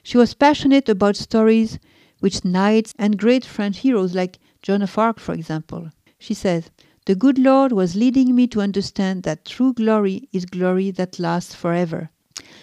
[0.03, 1.79] She was passionate about stories
[2.19, 5.89] which knights and great French heroes like Joan of Arc, for example.
[6.19, 6.69] She says,
[7.07, 11.55] The good Lord was leading me to understand that true glory is glory that lasts
[11.55, 12.11] forever.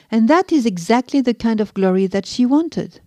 [0.09, 3.01] And that is exactly the kind of glory that she wanted.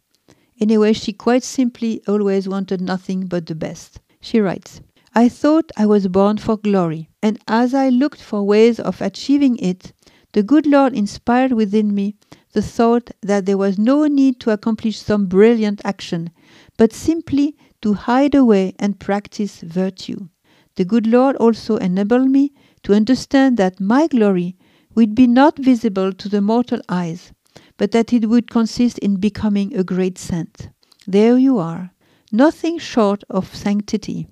[0.60, 4.02] Anyway, she quite simply always wanted nothing but the best.
[4.20, 4.82] She writes,
[5.16, 9.56] I thought I was born for glory, and as I looked for ways of achieving
[9.60, 9.94] it,
[10.38, 12.16] the good Lord inspired within me
[12.54, 16.30] the thought that there was no need to accomplish some brilliant action,
[16.78, 20.28] but simply to hide away and practice virtue.
[20.76, 24.56] The good Lord also enabled me to understand that my glory
[24.94, 27.32] would be not visible to the mortal eyes,
[27.78, 30.70] but that it would consist in becoming a great saint.
[31.08, 31.90] There you are,
[32.32, 34.28] nothing short of sanctity.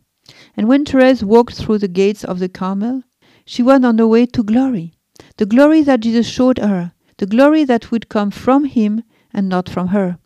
[0.55, 3.01] And when Therese walked through the gates of the Carmel,
[3.43, 4.94] she was on her way to glory,
[5.37, 9.69] the glory that Jesus showed her, the glory that would come from him and not
[9.69, 10.17] from her,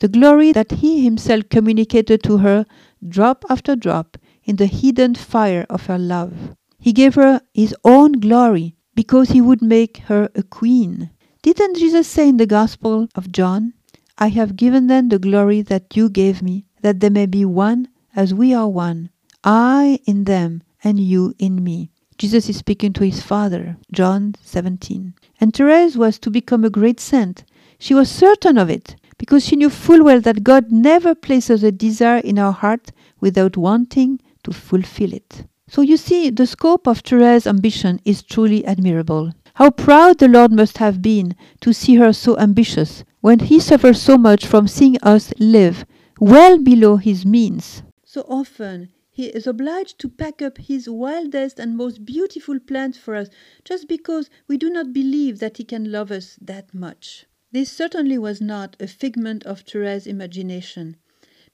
[0.00, 2.66] the glory that he himself communicated to her
[3.06, 6.56] drop after drop in the hidden fire of her love.
[6.78, 11.10] He gave her his own glory because he would make her a queen.
[11.42, 13.74] Didn't Jesus say in the Gospel of John,
[14.18, 17.88] I have given them the glory that you gave me, that they may be one
[18.14, 19.10] as we are one,
[19.44, 21.90] I in them and you in me.
[22.18, 25.14] Jesus is speaking to his Father, John 17.
[25.40, 27.44] And Therese was to become a great saint.
[27.78, 31.70] She was certain of it, because she knew full well that God never places a
[31.70, 32.90] desire in our heart
[33.20, 35.44] without wanting to fulfill it.
[35.68, 39.32] So you see, the scope of Therese's ambition is truly admirable.
[39.54, 43.96] How proud the Lord must have been to see her so ambitious, when he suffered
[43.96, 45.84] so much from seeing us live
[46.18, 47.82] well below his means.
[48.04, 53.14] So often he is obliged to pack up his wildest and most beautiful plans for
[53.14, 53.30] us
[53.64, 57.24] just because we do not believe that he can love us that much.
[57.50, 60.96] This certainly was not a figment of Therese's imagination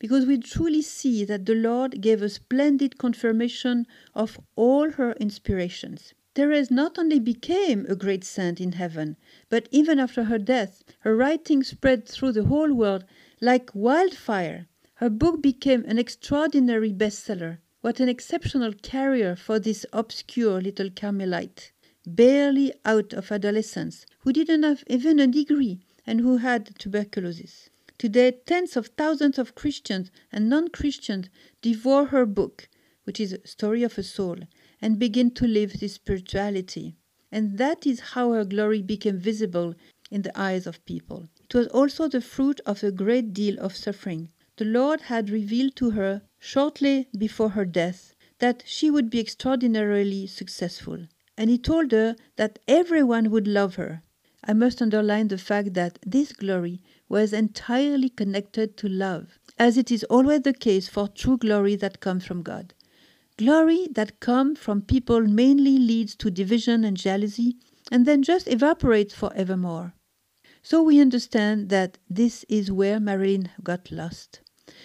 [0.01, 6.15] because we truly see that the Lord gave a splendid confirmation of all her inspirations.
[6.35, 9.17] Therese not only became a great saint in heaven,
[9.49, 13.05] but even after her death, her writings spread through the whole world
[13.41, 14.67] like wildfire.
[15.03, 17.59] Her book became an extraordinary bestseller.
[17.81, 21.73] What an exceptional career for this obscure little Carmelite,
[22.07, 27.69] barely out of adolescence, who didn't have even a degree and who had tuberculosis.
[27.99, 31.29] Today, tens of thousands of Christians and non Christians
[31.63, 32.69] devour her book,
[33.03, 34.37] which is a story of a soul,
[34.81, 36.95] and begin to live this spirituality.
[37.33, 39.75] And that is how her glory became visible
[40.13, 41.29] in the eyes of people.
[41.43, 44.31] It was also the fruit of a great deal of suffering.
[44.63, 50.29] The Lord had revealed to her, shortly before her death, that she would be extraordinarily
[50.29, 51.09] successful.
[51.37, 54.05] And He told her that everyone would love her.
[54.45, 59.91] I must underline the fact that this glory was entirely connected to love, as it
[59.91, 62.73] is always the case for true glory that comes from God.
[63.37, 67.57] Glory that comes from people mainly leads to division and jealousy,
[67.91, 69.95] and then just evaporates for evermore.
[70.63, 74.42] So we understand that this is where Marilyn got lost.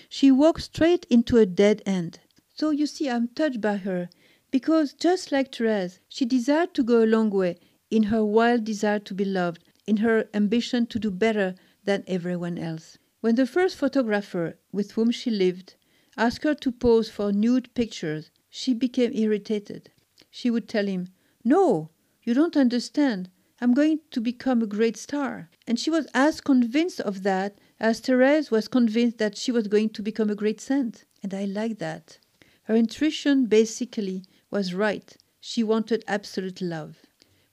[0.09, 2.19] She walked straight into a dead end.
[2.55, 4.09] So you see, I'm touched by her,
[4.51, 7.59] because just like Therese, she desired to go a long way
[7.91, 12.57] in her wild desire to be loved, in her ambition to do better than everyone
[12.57, 12.97] else.
[13.21, 15.75] When the first photographer with whom she lived
[16.15, 19.91] asked her to pose for nude pictures, she became irritated.
[20.31, 21.09] She would tell him,
[21.43, 21.89] No,
[22.23, 23.29] you don't understand.
[23.59, 25.49] I'm going to become a great star.
[25.65, 29.89] And she was as convinced of that as Therese was convinced that she was going
[29.89, 31.05] to become a great saint.
[31.21, 32.19] And I like that.
[32.63, 35.15] Her intuition basically was right.
[35.39, 37.07] She wanted absolute love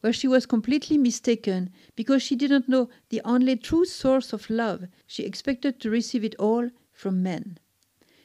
[0.04, 4.86] where she was completely mistaken because she didn't know the only true source of love.
[5.06, 7.56] She expected to receive it all from men.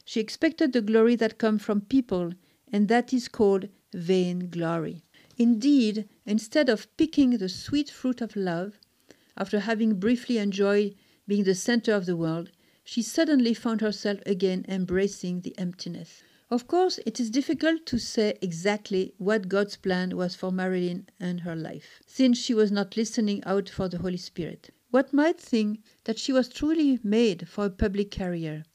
[0.04, 2.34] She expected the glory that comes from people,
[2.70, 5.06] and that is called vain glory.
[5.38, 8.78] Indeed, instead of picking the sweet fruit of love,
[9.38, 10.96] after having briefly enjoyed
[11.30, 12.50] being the center of the world,
[12.84, 16.24] she suddenly found herself again embracing the emptiness.
[16.50, 21.42] Of course, it is difficult to say exactly what God's plan was for Marilyn and
[21.42, 24.72] her life, since she was not listening out for the Holy Spirit.
[24.90, 28.66] One might think that she was truly made for a public career.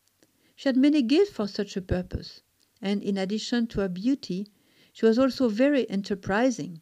[0.54, 2.40] She had many gifts for such a purpose,
[2.80, 4.46] and in addition to her beauty,
[4.92, 6.80] she was also very enterprising.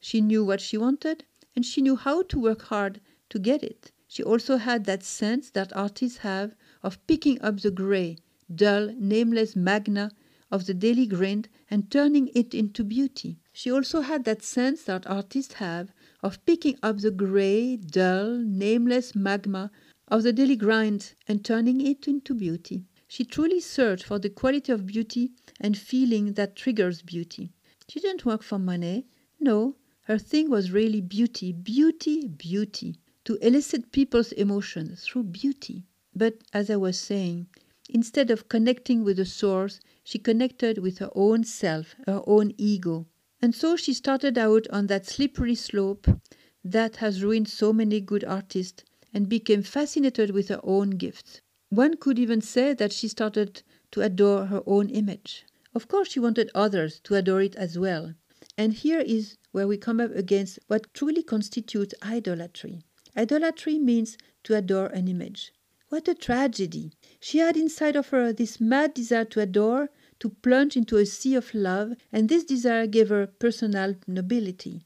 [0.00, 3.00] She knew what she wanted, and she knew how to work hard
[3.30, 3.92] to get it.
[4.14, 6.54] She also had that sense that artists have
[6.84, 8.16] of picking up the gray,
[8.54, 10.12] dull, nameless magma
[10.52, 13.40] of the daily grind and turning it into beauty.
[13.52, 15.92] She also had that sense that artists have
[16.22, 19.72] of picking up the grey, dull, nameless magma
[20.06, 22.84] of the daily grind and turning it into beauty.
[23.08, 27.52] She truly searched for the quality of beauty and feeling that triggers beauty.
[27.88, 29.08] She didn't work for money.
[29.40, 32.94] No, her thing was really beauty, beauty, beauty,
[33.24, 35.84] to elicit people's emotions through beauty.
[36.14, 37.48] But as I was saying,
[37.88, 43.06] instead of connecting with the source, she connected with her own self, her own ego.
[43.40, 46.06] And so she started out on that slippery slope
[46.62, 51.40] that has ruined so many good artists and became fascinated with her own gifts.
[51.70, 53.62] One could even say that she started
[53.92, 55.44] to adore her own image.
[55.74, 58.14] Of course, she wanted others to adore it as well.
[58.56, 62.82] And here is where we come up against what truly constitutes idolatry.
[63.16, 65.52] Idolatry means to adore an image.
[65.88, 66.92] What a tragedy!
[67.20, 71.34] She had inside of her this mad desire to adore, to plunge into a sea
[71.36, 74.82] of love, and this desire gave her personal nobility.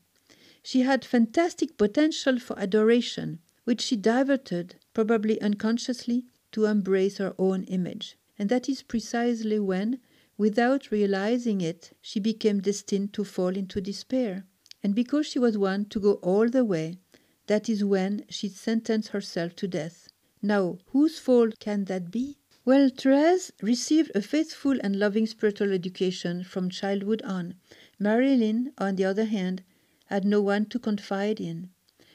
[0.63, 7.65] She had fantastic potential for adoration, which she diverted, probably unconsciously, to embrace her own
[7.65, 8.19] image.
[8.39, 10.01] And that is precisely when,
[10.37, 14.45] without realizing it, she became destined to fall into despair.
[14.83, 16.99] And because she was one to go all the way,
[17.49, 20.09] that is when she sentenced herself to death.
[20.41, 22.39] Now, whose fault can that be?
[22.65, 27.55] Well, Therese received a faithful and loving spiritual education from childhood on.
[27.99, 29.65] Marilyn, on the other hand,
[30.07, 31.71] had no one to confide in.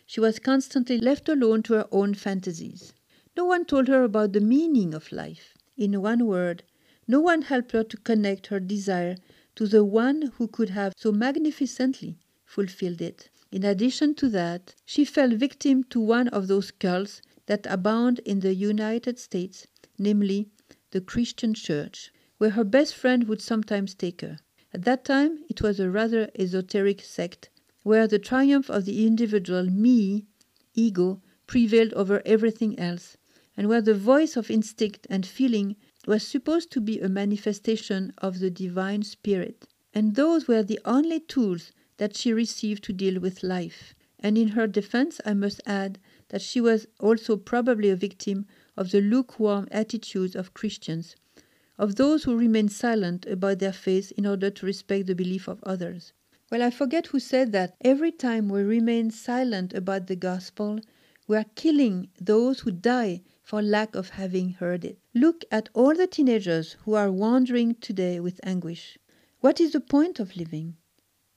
[0.06, 2.94] She was constantly left alone to her own fantasies.
[3.36, 5.58] No one told her about the meaning of life.
[5.76, 6.64] In one word,
[7.08, 9.18] no one helped her to connect her desire
[9.56, 13.30] to the one who could have so magnificently fulfilled it.
[13.56, 18.40] In addition to that, she fell victim to one of those cults that abound in
[18.40, 19.68] the United States,
[20.00, 20.50] namely
[20.90, 24.40] the Christian Church, where her best friend would sometimes take her.
[24.74, 27.52] At that time it was a rather esoteric sect,
[27.84, 30.26] where the triumph of the individual me,
[30.74, 33.18] ego, prevailed over everything else,
[33.56, 35.76] and where the voice of instinct and feeling
[36.08, 39.68] was supposed to be a manifestation of the divine spirit.
[39.94, 43.94] And those were the only tools that she received to deal with life.
[44.20, 48.46] And in her defense, I must add that she was also probably a victim
[48.78, 51.16] of the lukewarm attitudes of Christians,
[51.78, 55.64] of those who remain silent about their faith in order to respect the belief of
[55.64, 56.14] others.
[56.50, 60.80] Well, I forget who said that every time we remain silent about the gospel,
[61.28, 65.00] we are killing those who die for lack of having heard it.
[65.14, 68.98] Look at all the teenagers who are wandering today with anguish.
[69.40, 70.78] What is the point of living?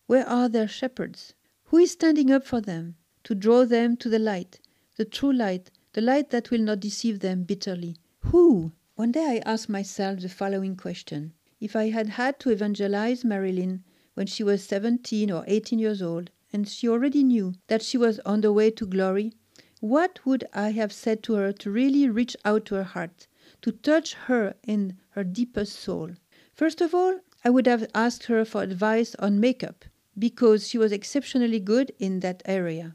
[0.09, 1.35] Where are their shepherds?
[1.65, 2.95] Who is standing up for them,
[3.25, 4.61] to draw them to the light,
[4.95, 7.97] the true light, the light that will not deceive them bitterly?
[8.21, 8.71] Who?
[8.95, 13.83] One day I asked myself the following question If I had had to evangelize Marilyn
[14.15, 18.21] when she was 17 or 18 years old, and she already knew that she was
[18.21, 19.33] on the way to glory,
[19.81, 23.27] what would I have said to her to really reach out to her heart,
[23.63, 26.13] to touch her in her deepest soul?
[26.55, 29.85] First of all, I would have asked her for advice on makeup
[30.19, 32.95] because she was exceptionally good in that area.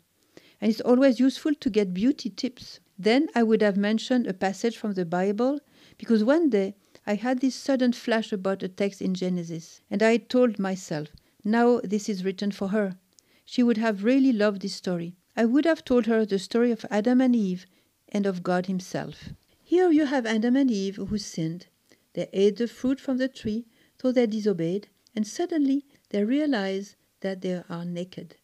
[0.59, 2.79] And it's always useful to get beauty tips.
[2.97, 5.59] Then I would have mentioned a passage from the Bible
[5.97, 10.17] because one day I had this sudden flash about a text in Genesis, and I
[10.17, 11.07] told myself,
[11.43, 12.97] now this is written for her.
[13.43, 15.15] She would have really loved this story.
[15.35, 17.65] I would have told her the story of Adam and Eve
[18.09, 19.29] and of God Himself.
[19.63, 21.67] Here you have Adam and Eve who sinned.
[22.13, 23.65] They ate the fruit from the tree,
[23.99, 28.35] though they disobeyed, and suddenly they realize that they are naked.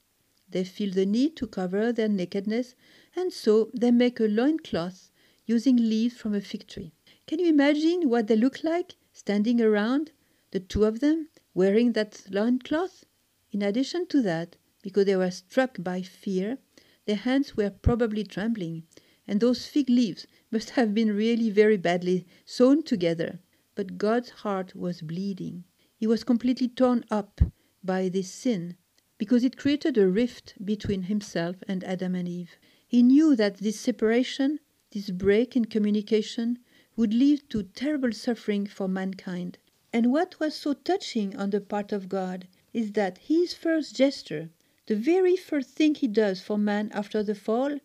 [0.50, 2.74] They feel the need to cover their nakedness,
[3.16, 5.12] and so they make a loincloth
[5.46, 6.94] using leaves from a fig tree.
[7.26, 10.12] Can you imagine what they look like standing around,
[10.52, 13.04] the two of them, wearing that loincloth?
[13.52, 16.58] In addition to that, because they were struck by fear,
[17.06, 18.84] their hands were probably trembling,
[19.28, 23.40] and those fig leaves must have been really very badly sewn together.
[23.76, 25.66] But God's heart was bleeding.
[25.98, 27.42] He was completely torn up
[27.88, 28.78] by this sin
[29.18, 32.58] because it created a rift between himself and Adam and Eve.
[32.88, 34.60] He knew that this separation,
[34.92, 36.60] this break in communication,
[36.96, 39.58] would lead to terrible suffering for mankind.
[39.92, 44.50] And what was so touching on the part of God is that his first gesture,
[44.86, 47.80] the very first thing he does for man after the fall,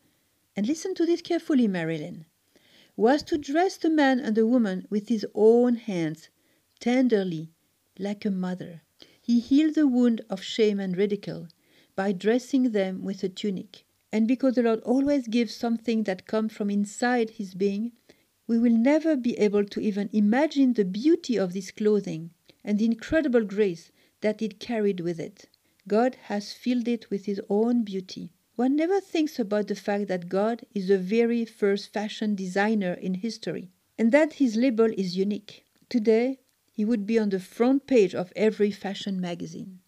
[0.54, 2.26] and listen to this carefully, Marilyn,
[2.96, 6.28] was to dress the man and the woman with his own hands,
[6.78, 7.54] tenderly,
[7.98, 8.82] like a mother.
[9.24, 11.46] He healed the wound of shame and ridicule
[11.94, 13.84] by dressing them with a tunic.
[14.10, 17.92] And because the Lord always gives something that comes from inside his being,
[18.48, 22.30] we will never be able to even imagine the beauty of this clothing
[22.64, 23.92] and the incredible grace
[24.22, 25.48] that it carried with it.
[25.86, 28.30] God has filled it with his own beauty.
[28.56, 33.14] One never thinks about the fact that God is the very first fashion designer in
[33.14, 35.64] history and that his label is unique.
[35.88, 36.40] Today,
[36.74, 39.78] he would be on the front page of every fashion magazine.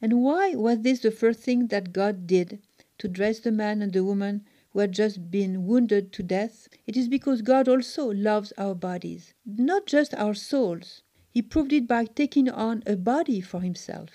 [0.00, 2.60] And why was this the first thing that God did
[2.98, 6.96] to dress the man and the woman who had just been wounded to death, it
[6.96, 11.02] is because God also loves our bodies, not just our souls.
[11.30, 14.10] He proved it by taking on a body for himself.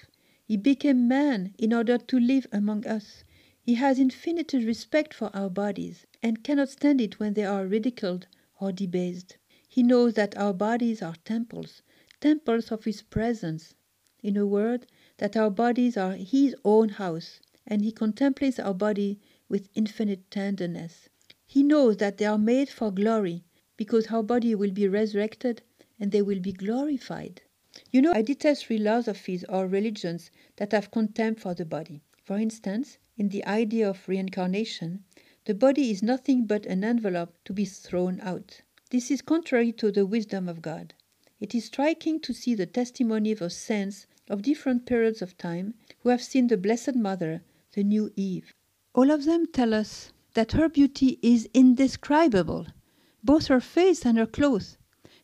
[0.45, 3.23] He became man in order to live among us.
[3.61, 8.27] He has infinite respect for our bodies and cannot stand it when they are ridiculed
[8.59, 9.37] or debased.
[9.67, 11.81] He knows that our bodies are temples,
[12.23, 13.73] temples of His presence.
[14.21, 19.19] In a word, that our bodies are His own house, and He contemplates our body
[19.49, 21.09] with infinite tenderness.
[21.45, 23.43] He knows that they are made for glory,
[23.75, 25.63] because our body will be resurrected
[25.99, 27.41] and they will be glorified.
[27.91, 32.03] You know, I detest philosophies or religions that have contempt for the body.
[32.23, 35.03] For instance, in the idea of reincarnation,
[35.43, 38.61] the body is nothing but an envelope to be thrown out.
[38.91, 40.93] This is contrary to the wisdom of God.
[41.43, 46.07] It is striking to see the testimony of saints of different periods of time who
[46.07, 48.53] have seen the Blessed Mother, the new Eve.
[48.95, 52.67] All of them tell us that her beauty is indescribable,
[53.25, 54.77] both her face and her clothes,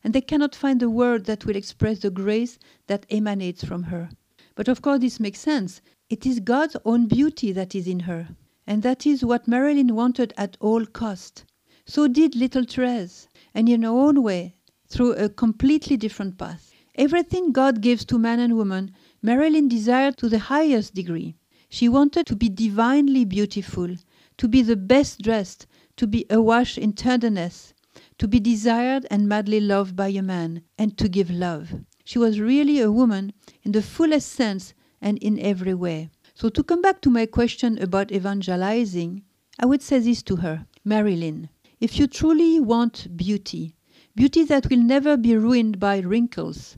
[0.04, 4.10] and they cannot find the word that will express the grace that emanates from her.
[4.54, 5.80] But of course, this makes sense.
[6.10, 10.34] It is God's own beauty that is in her, and that is what Marilyn wanted
[10.36, 11.46] at all cost.
[11.86, 14.56] So did little Therese, and in her own way,
[14.90, 16.72] through a completely different path.
[16.96, 21.36] Everything God gives to man and woman, Marilyn desired to the highest degree.
[21.68, 23.94] She wanted to be divinely beautiful,
[24.36, 25.66] to be the best dressed,
[25.96, 27.72] to be awash in tenderness,
[28.18, 31.74] to be desired and madly loved by a man, and to give love.
[32.04, 33.32] She was really a woman
[33.62, 36.10] in the fullest sense and in every way.
[36.34, 39.22] So, to come back to my question about evangelizing,
[39.58, 43.74] I would say this to her Marilyn, if you truly want beauty,
[44.20, 46.76] beauty that will never be ruined by wrinkles,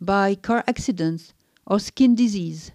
[0.00, 1.32] by car accidents,
[1.64, 2.72] or skin disease,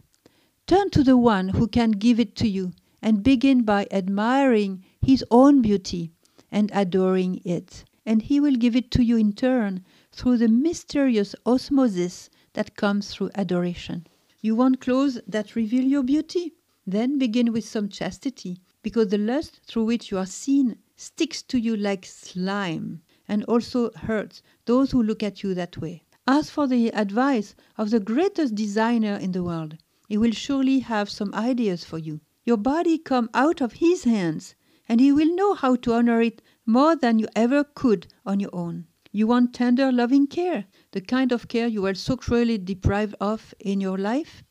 [0.65, 5.25] turn to the one who can give it to you and begin by admiring his
[5.29, 6.09] own beauty
[6.49, 7.83] and adoring it.
[8.05, 9.83] And he will give it to you in turn
[10.13, 14.07] through the mysterious osmosis that comes through adoration.
[14.39, 16.53] You want clothes that reveal your beauty?
[16.85, 21.59] Then begin with some chastity, because the lust through which you are seen sticks to
[21.59, 26.03] you like slime and also hurts those who look at you that way.
[26.27, 29.77] Ask for the advice of the greatest designer in the world.
[30.07, 32.21] He will surely have some ideas for you.
[32.45, 34.55] Your body come out of his hands,
[34.87, 38.53] and he will know how to honor it more than you ever could on your
[38.53, 38.87] own.
[39.11, 43.53] You want tender, loving care, the kind of care you were so cruelly deprived of
[43.59, 44.43] in your life?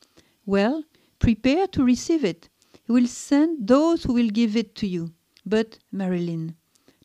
[0.44, 0.84] Well,
[1.18, 2.48] prepare to receive it.
[2.84, 5.12] He will send those who will give it to you.
[5.44, 6.56] But, Marilyn,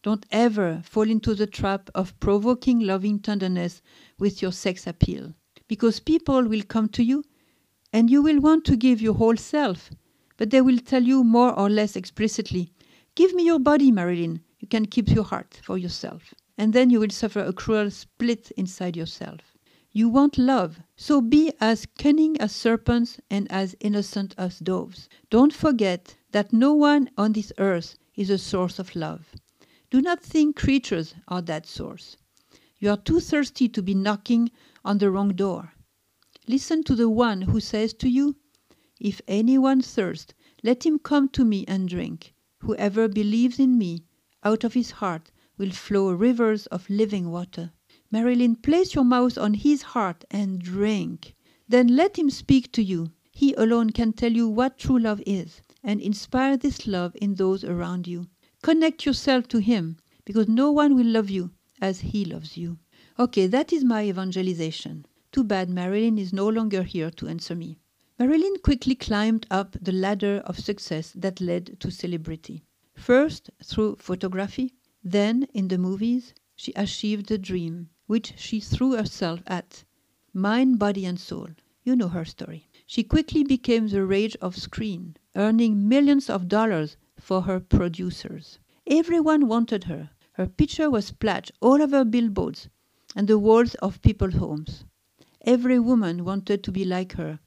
[0.03, 3.81] don't ever fall into the trap of provoking loving tenderness
[4.17, 5.33] with your sex appeal.
[5.67, 7.23] Because people will come to you
[7.93, 9.91] and you will want to give your whole self,
[10.37, 12.71] but they will tell you more or less explicitly,
[13.13, 14.41] Give me your body, Marilyn.
[14.59, 18.51] You can keep your heart for yourself and then you will suffer a cruel split
[18.51, 19.57] inside yourself.
[19.91, 25.09] You want love, so be as cunning as serpents and as innocent as doves.
[25.29, 29.35] Don't forget that no one on this earth is a source of love.
[29.91, 32.15] Do not think creatures are that source.
[32.79, 34.49] You are too thirsty to be knocking
[34.85, 35.73] on the wrong door.
[36.47, 38.37] Listen to the one who says to you,
[39.01, 40.33] If anyone thirst,
[40.63, 42.33] let him come to me and drink.
[42.59, 44.05] Whoever believes in me,
[44.45, 47.73] out of his heart will flow rivers of living water.
[48.09, 51.35] Marilyn, place your mouth on his heart and drink.
[51.67, 53.11] Then let him speak to you.
[53.33, 57.65] He alone can tell you what true love is and inspire this love in those
[57.65, 58.27] around you.
[58.61, 61.49] Connect yourself to him because no one will love you
[61.81, 62.77] as he loves you.
[63.17, 65.05] Okay, that is my evangelization.
[65.31, 67.79] Too bad Marilyn is no longer here to answer me.
[68.19, 72.63] Marilyn quickly climbed up the ladder of success that led to celebrity.
[72.93, 79.41] First through photography, then, in the movies, she achieved the dream, which she threw herself
[79.47, 79.85] at
[80.33, 81.47] mind, body, and soul.
[81.83, 82.69] You know her story.
[82.85, 88.59] She quickly became the rage of screen, earning millions of dollars for her producers.
[88.87, 90.09] Everyone wanted her.
[90.33, 92.67] Her picture was splashed all over billboards
[93.15, 94.85] and the walls of people's homes.
[95.45, 97.39] Every woman wanted to be like her,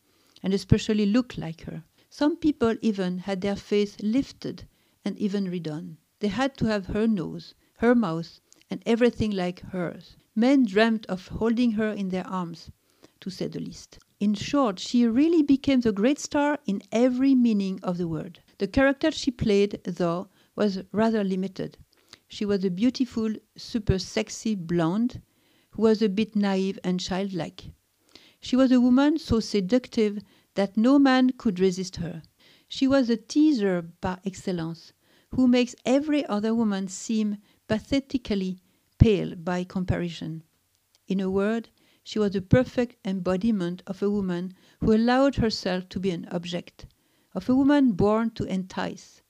[0.43, 1.83] and especially look like her.
[2.09, 4.69] Some people even had their face lifted
[5.05, 5.97] and even redone.
[6.21, 10.17] They had to have her nose, her mouth, and everything like hers.
[10.37, 12.71] Men dreamt of holding her in their arms,
[13.21, 13.99] to say the least.
[14.21, 18.41] In short, she really became the great star in every meaning of the word.
[18.65, 21.77] The character she played, though, was rather limited.
[22.29, 25.21] She was a beautiful, super sexy blonde
[25.73, 27.73] who was a bit naive and childlike.
[28.41, 30.23] She was a woman so seductive
[30.55, 32.23] that no man could resist her.
[32.67, 34.95] She was a teaser par excellence,
[35.33, 37.37] who makes every other woman seem
[37.69, 38.61] pathetically
[38.97, 40.43] pale by comparison.
[41.07, 41.69] In a word,
[42.03, 46.87] she was the perfect embodiment of a woman who allowed herself to be an object,
[47.35, 49.23] of a woman born to entice,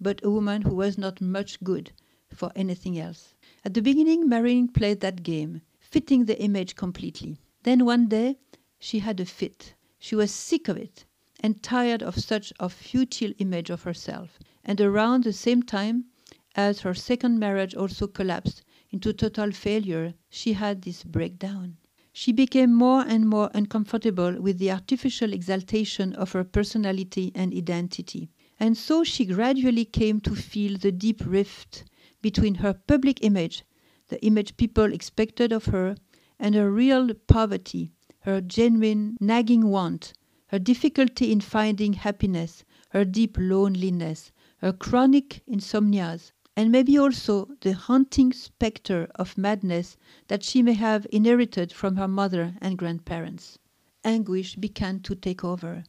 [0.00, 1.92] but a woman who was not much good
[2.28, 3.34] for anything else.
[3.64, 7.38] At the beginning, Marilyn played that game, fitting the image completely.
[7.64, 8.38] Then one day
[8.78, 9.74] she had a fit.
[9.98, 11.04] She was sick of it
[11.40, 14.38] and tired of such a futile image of herself.
[14.64, 16.06] And around the same time
[16.54, 21.76] as her second marriage also collapsed into total failure, she had this breakdown.
[22.12, 28.30] She became more and more uncomfortable with the artificial exaltation of her personality and identity.
[28.58, 31.84] And so she gradually came to feel the deep rift
[32.20, 33.64] between her public image,
[34.08, 35.94] the image people expected of her,
[36.38, 40.12] and her real poverty, her genuine nagging want,
[40.48, 47.72] her difficulty in finding happiness, her deep loneliness, her chronic insomnias, and maybe also the
[47.72, 49.96] haunting spectre of madness
[50.28, 53.58] that she may have inherited from her mother and grandparents.
[54.04, 55.84] Anguish began to take over.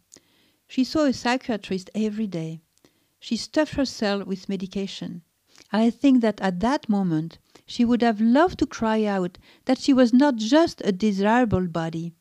[0.67, 2.61] She saw a psychiatrist every day.
[3.19, 5.21] She stuffed herself with medication.
[5.71, 9.93] I think that at that moment she would have loved to cry out that she
[9.93, 12.13] was not just a desirable body,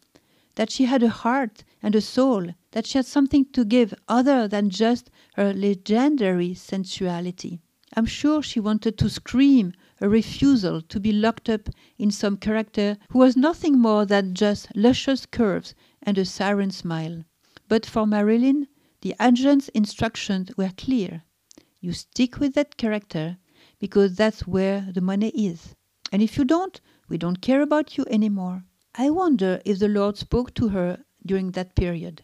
[0.55, 4.47] that she had a heart and a soul, that she had something to give other
[4.47, 7.61] than just her legendary sensuality.
[7.97, 11.69] I'm sure she wanted to scream a refusal to be locked up
[11.99, 17.25] in some character who was nothing more than just luscious curves and a siren smile.
[17.69, 18.69] But for Marilyn,
[19.01, 21.23] the agent's instructions were clear.
[21.81, 23.39] You stick with that character
[23.79, 25.75] because that's where the money is.
[26.13, 28.65] And if you don't, we don't care about you anymore.
[28.95, 32.23] I wonder if the Lord spoke to her during that period.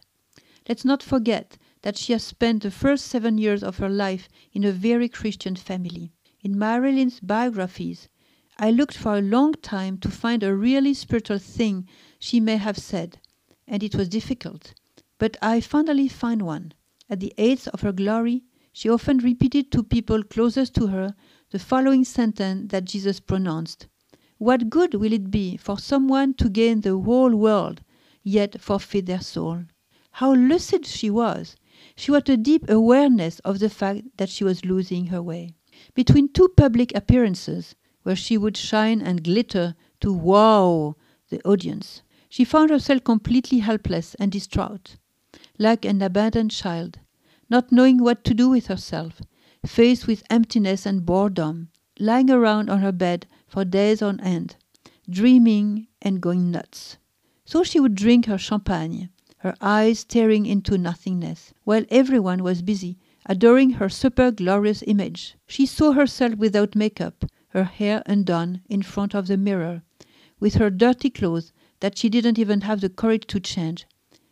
[0.67, 1.57] Let's not forget
[1.87, 5.55] that she has spent the first seven years of her life in a very Christian
[5.55, 6.11] family.
[6.41, 8.09] In Marilyn's biographies,
[8.59, 11.87] I looked for a long time to find a really spiritual thing
[12.19, 13.21] she may have said,
[13.65, 14.73] and it was difficult.
[15.17, 16.73] But I finally found one.
[17.09, 21.15] At the height of her glory, she often repeated to people closest to her
[21.51, 23.87] the following sentence that Jesus pronounced
[24.39, 27.79] What good will it be for someone to gain the whole world,
[28.23, 29.63] yet forfeit their soul?
[30.11, 31.55] How lucid she was!
[31.99, 35.55] She had a deep awareness of the fact that she was losing her way.
[35.95, 37.73] Between two public appearances,
[38.03, 40.95] where she would shine and glitter to wow
[41.29, 44.97] the audience, she found herself completely helpless and distraught,
[45.57, 46.99] like an abandoned child,
[47.49, 49.19] not knowing what to do with herself,
[49.65, 51.69] faced with emptiness and boredom,
[51.99, 54.55] lying around on her bed for days on end,
[55.09, 56.97] dreaming and going nuts.
[57.43, 62.97] So she would drink her champagne, her eyes staring into nothingness, while everyone was busy
[63.29, 65.35] adoring her super glorious image.
[65.45, 69.83] She saw herself without makeup, her hair undone, in front of the mirror,
[70.39, 73.85] with her dirty clothes that she didn't even have the courage to change.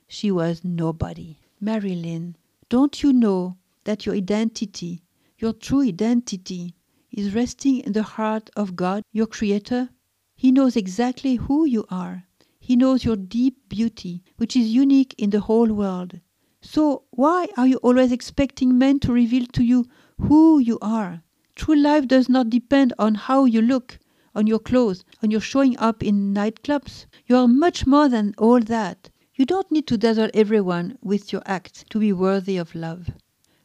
[0.08, 1.40] She was nobody.
[1.60, 2.38] Marilyn,
[2.70, 5.02] don't you know that your identity,
[5.38, 6.74] your true identity,
[7.12, 9.90] is resting in the heart of God, your Creator?
[10.36, 12.24] He knows exactly who you are.
[12.68, 16.20] He knows your deep beauty, which is unique in the whole world.
[16.64, 19.86] So why are you always expecting men to reveal to you
[20.18, 21.22] who you are?
[21.54, 24.00] True life does not depend on how you look,
[24.34, 27.06] on your clothes, on your showing up in nightclubs.
[27.28, 29.12] You are much more than all that.
[29.36, 33.12] You don't need to dazzle everyone with your acts to be worthy of love.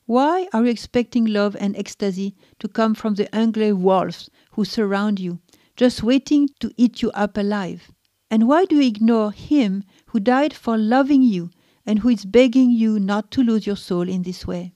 [0.05, 5.19] Why are you expecting love and ecstasy to come from the hungry wolves who surround
[5.19, 5.39] you,
[5.75, 7.91] just waiting to eat you up alive?
[8.31, 11.51] And why do you ignore Him who died for loving you
[11.85, 14.73] and who is begging you not to lose your soul in this way?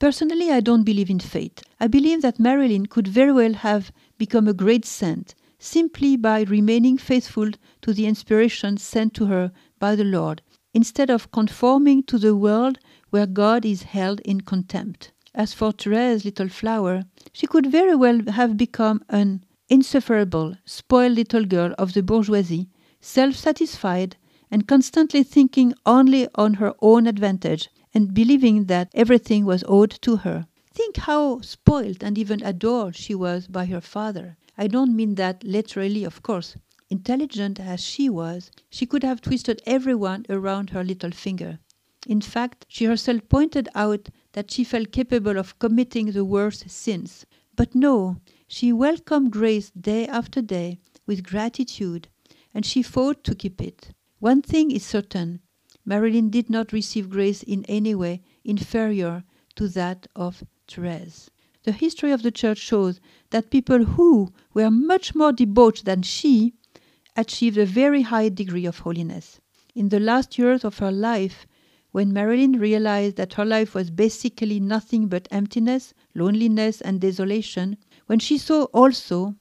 [0.00, 1.62] Personally, I don't believe in fate.
[1.78, 6.96] I believe that Marilyn could very well have become a great saint simply by remaining
[6.96, 7.50] faithful
[7.82, 10.42] to the inspiration sent to her by the Lord,
[10.72, 12.78] instead of conforming to the world
[13.10, 15.12] where God is held in contempt.
[15.34, 21.44] As for Therese Little Flower, she could very well have become an insufferable, spoiled little
[21.44, 22.68] girl of the bourgeoisie
[23.00, 24.16] self satisfied,
[24.50, 30.16] and constantly thinking only on her own advantage, and believing that everything was owed to
[30.16, 30.46] her.
[30.72, 34.36] Think how spoilt and even adored she was by her father.
[34.56, 36.56] I don't mean that literally, of course.
[36.90, 41.58] Intelligent as she was, she could have twisted everyone around her little finger.
[42.06, 47.26] In fact, she herself pointed out that she felt capable of committing the worst sins.
[47.54, 52.08] But no, she welcomed grace day after day with gratitude
[52.54, 53.90] and she fought to keep it.
[54.18, 55.40] One thing is certain
[55.84, 59.24] Marilyn did not receive grace in any way inferior
[59.56, 61.30] to that of Therese.
[61.64, 66.54] the history of the church shows that people who were much more debauched than she
[67.14, 69.40] achieved a very high degree of holiness.
[69.74, 71.46] In the last years of her life,
[71.90, 77.76] when Marilyn realized that her life was basically nothing but emptiness, loneliness, and desolation,
[78.06, 79.34] when she saw also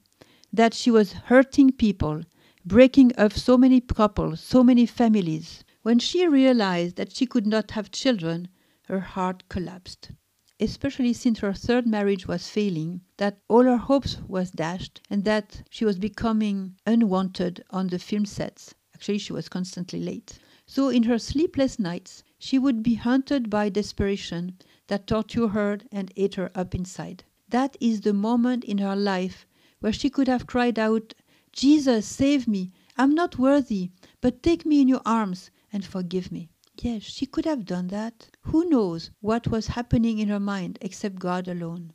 [0.51, 2.23] that she was hurting people,
[2.67, 7.71] breaking up so many couples, so many families, when she realized that she could not
[7.71, 8.49] have children,
[8.87, 10.11] her heart collapsed.
[10.59, 15.63] Especially since her third marriage was failing, that all her hopes was dashed, and that
[15.69, 18.75] she was becoming unwanted on the film sets.
[18.93, 20.37] Actually, she was constantly late.
[20.65, 24.57] So, in her sleepless nights, she would be haunted by desperation
[24.87, 27.23] that tortured her and ate her up inside.
[27.47, 29.47] That is the moment in her life
[29.79, 31.13] where she could have cried out,
[31.57, 32.71] Jesus, save me!
[32.97, 33.89] I'm not worthy,
[34.21, 36.51] but take me in your arms and forgive me.
[36.79, 38.29] Yes, she could have done that.
[38.41, 41.93] Who knows what was happening in her mind except God alone?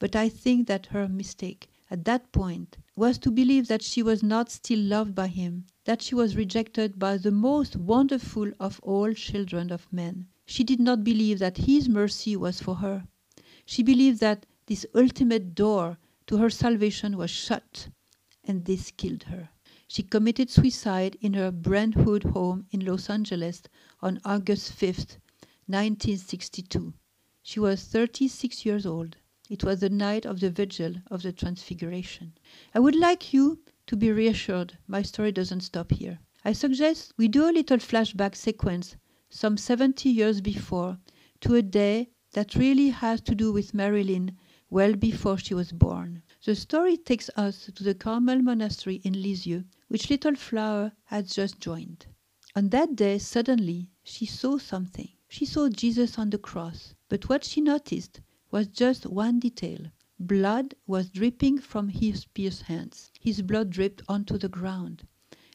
[0.00, 4.24] But I think that her mistake at that point was to believe that she was
[4.24, 9.14] not still loved by him, that she was rejected by the most wonderful of all
[9.14, 10.26] children of men.
[10.44, 13.06] She did not believe that his mercy was for her.
[13.64, 17.90] She believed that this ultimate door to her salvation was shut,
[18.48, 19.50] and this killed her.
[19.86, 23.62] She committed suicide in her Brentwood home in Los Angeles
[24.02, 25.18] on August 5th,
[25.66, 26.92] 1962.
[27.42, 29.16] She was 36 years old.
[29.48, 32.32] It was the night of the vigil of the Transfiguration.
[32.74, 36.18] I would like you to be reassured my story doesn't stop here.
[36.44, 38.96] I suggest we do a little flashback sequence
[39.30, 40.98] some 70 years before
[41.40, 44.36] to a day that really has to do with Marilyn
[44.70, 46.22] well before she was born.
[46.44, 51.58] The story takes us to the Carmel monastery in Lisieux, which Little Flower had just
[51.58, 52.06] joined.
[52.54, 55.08] On that day, suddenly, she saw something.
[55.28, 58.20] She saw Jesus on the cross, but what she noticed
[58.52, 59.90] was just one detail.
[60.20, 63.10] Blood was dripping from his pierced hands.
[63.20, 65.08] His blood dripped onto the ground,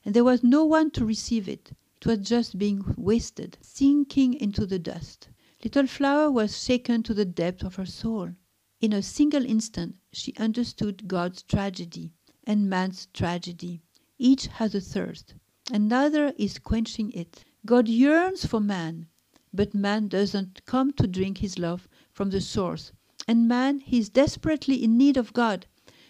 [0.04, 1.72] and there was no one to receive it.
[2.02, 5.30] It was just being wasted, sinking into the dust.
[5.64, 8.34] Little Flower was shaken to the depth of her soul.
[8.82, 12.14] In a single instant she understood God's tragedy
[12.45, 13.82] and man's tragedy.
[14.18, 15.34] Each has a thirst,
[15.72, 17.43] and neither is quenching it.
[17.66, 19.07] God yearns for man,
[19.53, 22.91] but man doesn't come to drink his love from the source.
[23.28, 25.66] And man is desperately in need of God,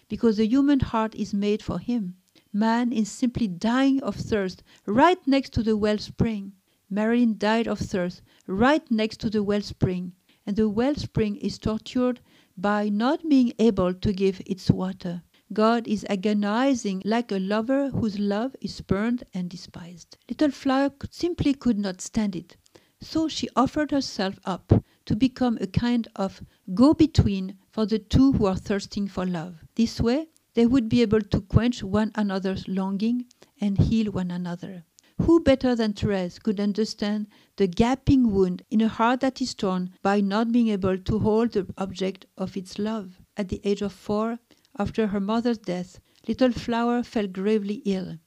[0.08, 2.16] because the human heart is made for him.
[2.52, 6.52] Man is simply dying of thirst right next to the wellspring.
[6.90, 10.12] Marilyn died of thirst right next to the wellspring,
[10.46, 12.20] and the wellspring is tortured
[12.56, 15.22] by not being able to give its water.
[15.52, 20.16] God is agonizing like a lover whose love is spurned and despised.
[20.28, 22.56] Little Flower simply could not stand it,
[23.00, 24.72] so she offered herself up
[25.04, 26.42] to become a kind of
[26.74, 29.56] go between for the two who are thirsting for love.
[29.74, 33.26] This way, they would be able to quench one another's longing
[33.60, 34.84] and heal one another.
[35.22, 39.90] Who better than Therese could understand the gaping wound in a heart that is torn
[40.02, 43.20] by not being able to hold the object of its love?
[43.36, 44.40] At the age of four,
[44.76, 48.18] after her mother's death, Little Flower fell gravely ill.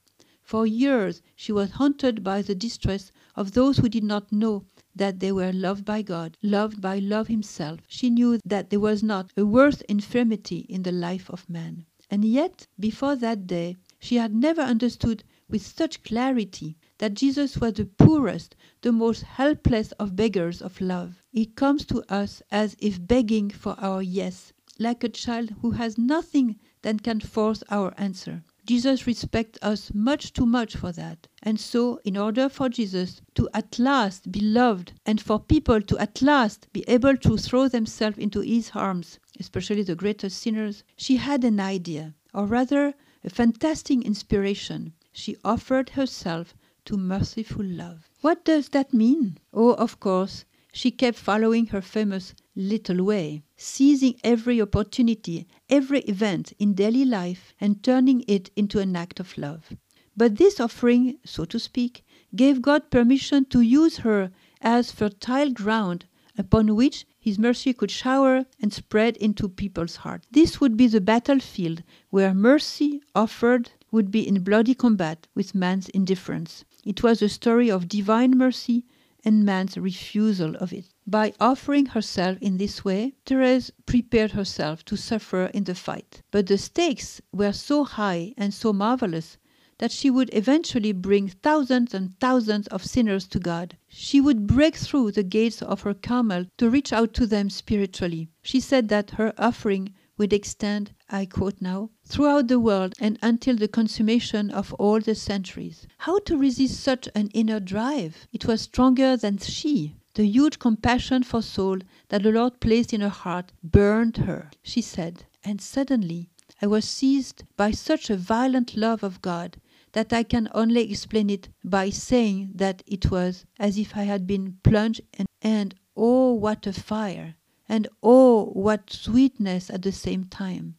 [0.42, 4.64] For years she was haunted by the distress of those who did not know
[4.96, 7.80] that they were loved by God, loved by Love Himself.
[7.86, 11.84] She knew that there was not a worse infirmity in the life of man.
[12.10, 17.74] And yet, before that day, she had never understood with such clarity that Jesus was
[17.74, 21.22] the poorest, the most helpless of beggars of love.
[21.30, 25.96] He comes to us as if begging for our yes, like a child who has
[25.96, 28.42] nothing that can force our answer.
[28.66, 31.26] Jesus respects us much too much for that.
[31.42, 35.98] And so, in order for Jesus to at last be loved and for people to
[35.98, 41.16] at last be able to throw themselves into his arms, especially the greatest sinners, she
[41.16, 42.92] had an idea, or rather,
[43.24, 46.54] a fantastic inspiration she offered herself
[46.84, 48.08] to merciful love.
[48.20, 49.38] What does that mean?
[49.52, 56.52] Oh, of course, she kept following her famous little way, seizing every opportunity, every event
[56.60, 59.74] in daily life, and turning it into an act of love.
[60.16, 62.04] But this offering, so to speak,
[62.36, 66.04] gave God permission to use her as fertile ground
[66.36, 70.28] upon which his mercy could shower and spread into people's hearts.
[70.30, 75.88] This would be the battlefield where mercy offered would be in bloody combat with man's
[75.90, 76.64] indifference.
[76.84, 78.84] It was a story of divine mercy
[79.24, 80.86] and man's refusal of it.
[81.06, 86.22] By offering herself in this way, Therese prepared herself to suffer in the fight.
[86.30, 89.36] But the stakes were so high and so marvelous
[89.78, 93.76] that she would eventually bring thousands and thousands of sinners to God.
[93.88, 98.28] She would break through the gates of her Carmel to reach out to them spiritually.
[98.42, 103.54] She said that her offering would extend, I quote now, throughout the world and until
[103.54, 105.86] the consummation of all the centuries.
[105.98, 108.26] How to resist such an inner drive?
[108.32, 109.96] It was stronger than she.
[110.14, 111.78] The huge compassion for soul
[112.08, 114.50] that the Lord placed in her heart burned her.
[114.62, 116.30] She said, and suddenly
[116.60, 119.60] I was seized by such a violent love of God
[119.92, 124.26] that I can only explain it by saying that it was as if I had
[124.26, 127.36] been plunged in, and oh, what a fire!
[127.68, 130.76] And oh, what sweetness at the same time!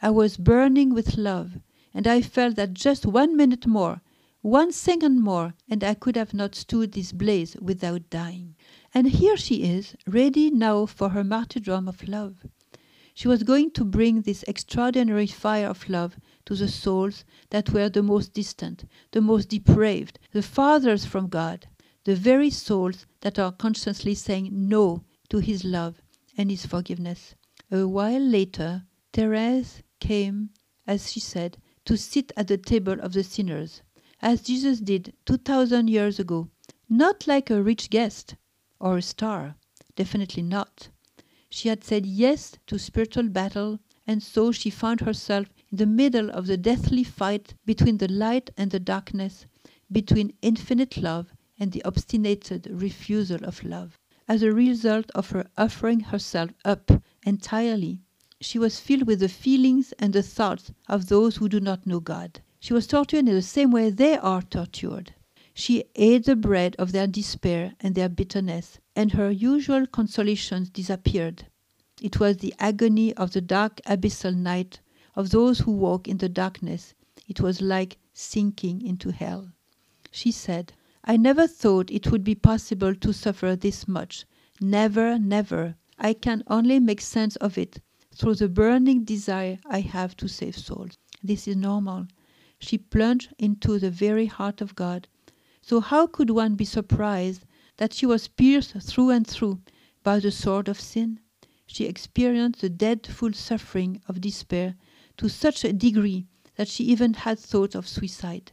[0.00, 1.58] I was burning with love,
[1.92, 4.00] and I felt that just one minute more,
[4.42, 8.54] one second more, and I could have not stood this blaze without dying.
[8.94, 12.46] And here she is, ready now for her martyrdom of love.
[13.12, 17.88] She was going to bring this extraordinary fire of love to the souls that were
[17.88, 21.66] the most distant, the most depraved, the farthest from God,
[22.04, 26.00] the very souls that are consciously saying no to His love
[26.36, 27.34] and His forgiveness.
[27.72, 30.50] A while later, Therese came,
[30.86, 33.82] as she said, to sit at the table of the sinners,
[34.20, 36.48] as Jesus did two thousand years ago,
[36.88, 38.36] not like a rich guest
[38.80, 39.56] or a star,
[39.96, 40.88] definitely not
[41.50, 46.30] she had said yes to spiritual battle, and so she found herself in the middle
[46.30, 49.46] of the deathly fight between the light and the darkness,
[49.90, 53.98] between infinite love and the obstinate refusal of love.
[54.28, 56.90] As a result of her offering herself up
[57.24, 58.02] entirely,
[58.40, 61.98] she was filled with the feelings and the thoughts of those who do not know
[61.98, 62.40] God.
[62.60, 65.12] She was tortured in the same way they are tortured.
[65.54, 71.46] She ate the bread of their despair and their bitterness, and her usual consolations disappeared.
[72.00, 74.78] It was the agony of the dark abyssal night
[75.16, 76.94] of those who walk in the darkness.
[77.26, 79.50] It was like sinking into hell.
[80.12, 84.26] She said, I never thought it would be possible to suffer this much.
[84.60, 85.74] Never, never.
[85.98, 87.80] I can only make sense of it
[88.18, 90.98] through the burning desire I have to save souls.
[91.22, 92.08] This is normal.
[92.58, 95.06] She plunged into the very heart of God
[95.68, 97.44] so how could one be surprised
[97.76, 99.60] that she was pierced through and through
[100.02, 101.20] by the sword of sin?
[101.66, 104.76] She experienced the dreadful suffering of despair
[105.18, 108.52] to such a degree that she even had thoughts of suicide.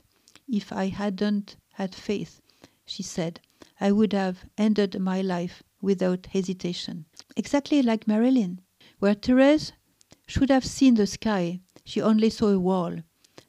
[0.49, 2.41] If I hadn't had faith,
[2.85, 3.39] she said,
[3.79, 7.05] I would have ended my life without hesitation.
[7.37, 8.59] Exactly like Marilyn.
[8.99, 9.73] Where Therese
[10.25, 12.99] should have seen the sky, she only saw a wall,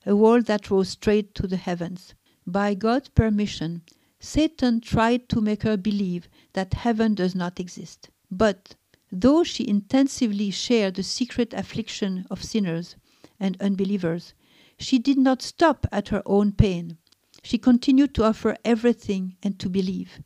[0.05, 2.15] a wall that rose straight to the heavens.
[2.47, 3.83] By God's permission,
[4.19, 8.11] Satan tried to make her believe that heaven does not exist.
[8.31, 8.75] But
[9.13, 12.97] though she intensively shared the secret affliction of sinners
[13.39, 14.35] and unbelievers,
[14.79, 16.99] she did not stop at her own pain.
[17.43, 20.21] She continued to offer everything and to believe,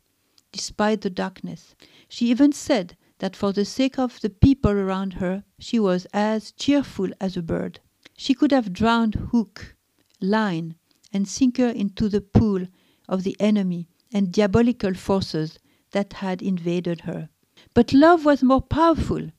[0.51, 1.75] despite the darkness.
[2.09, 6.51] She even said that for the sake of the people around her, she was as
[6.53, 7.79] cheerful as a bird.
[8.17, 9.75] She could have drowned hook,
[10.19, 10.73] line,
[11.13, 12.65] and sinker into the pool
[13.07, 15.59] of the enemy and diabolical forces
[15.91, 17.29] that had invaded her.
[17.75, 19.29] But love was more powerful.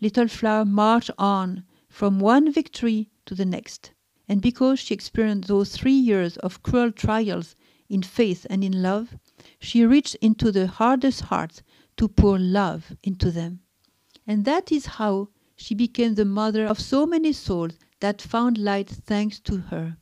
[0.00, 3.92] Little Flower marched on from one victory to the next.
[4.26, 7.56] And because she experienced those three years of cruel trials
[7.90, 9.18] in faith and in love,
[9.60, 11.62] she reached into the hardest hearts
[11.98, 13.60] to pour love into them.
[14.26, 18.88] And that is how she became the mother of so many souls that found light
[18.88, 19.96] thanks to her.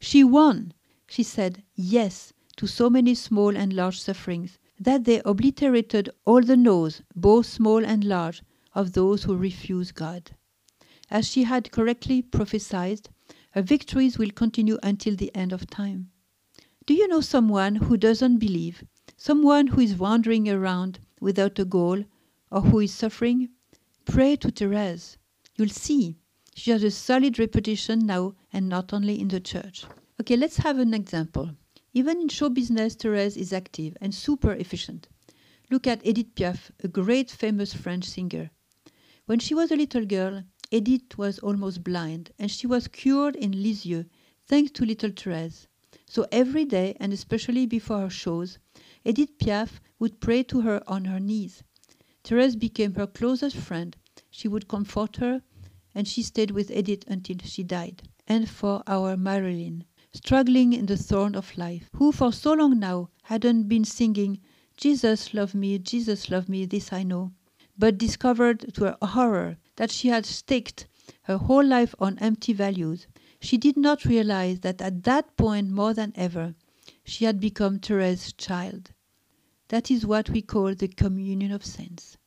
[0.00, 0.72] She won.
[1.06, 6.56] She said yes to so many small and large sufferings that they obliterated all the
[6.56, 8.42] no's, both small and large,
[8.74, 10.30] of those who refuse God.
[11.10, 13.10] As she had correctly prophesied,
[13.50, 16.10] her victories will continue until the end of time.
[16.86, 18.82] Do you know someone who doesn't believe,
[19.18, 22.04] someone who is wandering around without a goal,
[22.50, 23.48] or who is suffering?
[24.04, 25.16] Pray to Therese.
[25.56, 26.16] You'll see
[26.54, 29.86] she has a solid reputation now and not only in the church.
[30.20, 31.50] Okay, let's have an example.
[31.94, 35.08] Even in show business, Therese is active and super efficient.
[35.70, 38.50] Look at Edith Piaf, a great famous French singer.
[39.26, 43.62] When she was a little girl, Edith was almost blind and she was cured in
[43.62, 44.04] Lisieux
[44.46, 45.68] thanks to little Therese.
[46.06, 48.58] So every day, and especially before her shows,
[49.04, 51.64] Edith Piaf would pray to her on her knees.
[52.22, 53.96] Therese became her closest friend.
[54.30, 55.42] She would comfort her
[55.94, 58.02] and she stayed with Edith until she died.
[58.28, 63.10] And for our Marilyn, struggling in the thorn of life, who for so long now
[63.24, 64.40] hadn't been singing,
[64.76, 67.32] Jesus love me, Jesus love me, this I know,
[67.76, 70.86] but discovered to her horror that she had staked
[71.22, 73.08] her whole life on empty values.
[73.40, 76.54] She did not realize that at that point, more than ever,
[77.04, 78.91] she had become Therese's child.
[79.72, 82.18] That is what we call the communion of saints.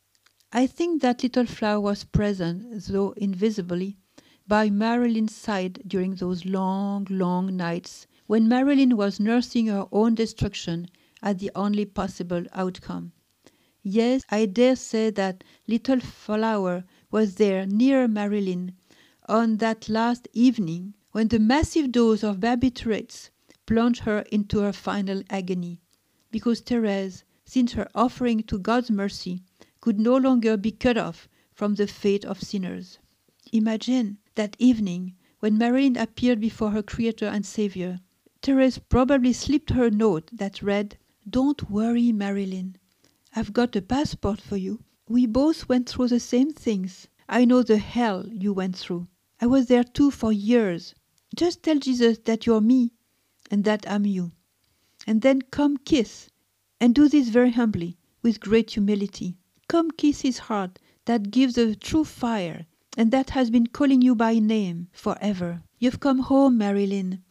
[0.52, 3.98] I think that little flower was present, though invisibly,
[4.48, 10.88] by Marilyn's side during those long, long nights when Marilyn was nursing her own destruction
[11.22, 13.12] as the only possible outcome.
[13.80, 16.82] Yes, I dare say that little flower
[17.12, 18.72] was there near Marilyn
[19.28, 23.30] on that last evening when the massive dose of barbiturates
[23.66, 25.80] plunged her into her final agony,
[26.32, 29.40] because Therese, since her offering to God's mercy,
[29.80, 32.98] could no longer be cut off from the fate of sinners.
[33.52, 38.00] Imagine that evening when Marilyn appeared before her Creator and Savior.
[38.42, 42.76] Therese probably slipped her note that read, Don't worry, Marilyn.
[43.34, 44.82] I've got a passport for you.
[45.08, 47.06] We both went through the same things.
[47.28, 49.08] I know the hell you went through.
[49.40, 50.94] I was there too for years.
[51.34, 52.92] Just tell Jesus that you're me
[53.50, 54.32] and that I'm you.
[55.06, 56.28] And then come kiss,
[56.80, 59.36] and do this very humbly, with great humility.
[59.68, 62.66] Come kiss his heart that gives a true fire
[62.96, 65.62] and that has been calling you by name forever.
[65.78, 67.22] You've come home, Marilyn.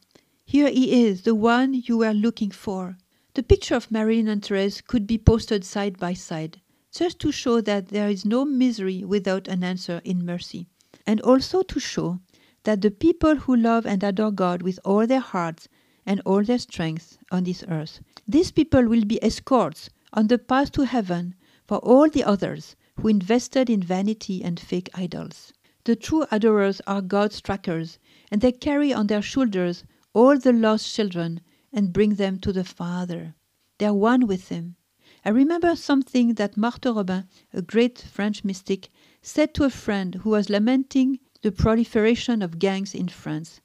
[0.46, 2.98] Here he is, the one you were looking for.
[3.34, 7.62] The picture of Marilyn and Therese could be posted side by side, just to show
[7.62, 10.68] that there is no misery without an answer in mercy,
[11.06, 12.20] and also to show
[12.64, 15.68] that the people who love and adore God with all their hearts
[16.06, 20.72] and all their strength on this earth, these people will be escorts on the path
[20.72, 21.36] to heaven
[21.68, 25.54] for all the others who invested in vanity and fake idols.
[25.84, 28.00] The true adorers are God's trackers,
[28.32, 29.84] and they carry on their shoulders
[30.14, 31.42] all the lost children
[31.72, 33.36] and bring them to the Father.
[33.78, 34.78] They are one with Him.
[35.24, 38.90] I remember something that Marthe Robin, a great French mystic,
[39.22, 43.60] said to a friend who was lamenting the proliferation of gangs in France.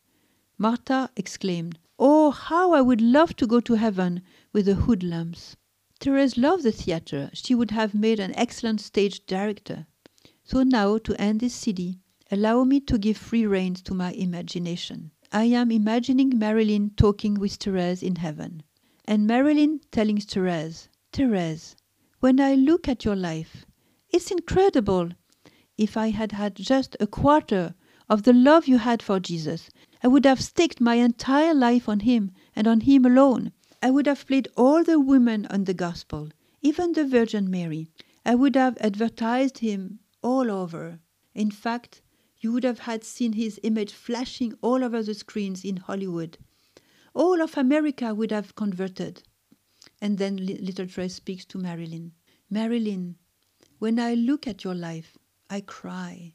[0.58, 4.22] Martha exclaimed, Oh, how I would love to go to heaven
[4.54, 5.58] with the hoodlums.
[6.00, 7.28] Therese loved the theatre.
[7.34, 9.86] She would have made an excellent stage director.
[10.42, 11.98] So now, to end this CD,
[12.30, 15.10] allow me to give free rein to my imagination.
[15.30, 18.62] I am imagining Marilyn talking with Therese in heaven,
[19.04, 21.76] and Marilyn telling Therese, Therese,
[22.20, 23.66] when I look at your life,
[24.08, 25.10] it's incredible
[25.76, 27.74] if I had had just a quarter
[28.08, 29.68] of the love you had for Jesus,
[30.02, 33.52] I would have staked my entire life on Him and on Him alone.
[33.82, 36.30] I would have played all the women on the gospel,
[36.62, 37.88] even the Virgin Mary.
[38.24, 41.00] I would have advertised Him all over.
[41.34, 42.00] In fact,
[42.38, 46.38] you would have had seen His image flashing all over the screens in Hollywood.
[47.12, 49.22] All of America would have converted.
[50.00, 52.12] And then little Therese speaks to Marilyn.
[52.48, 53.16] Marilyn,
[53.78, 55.18] when I look at your life,
[55.50, 56.34] I cry.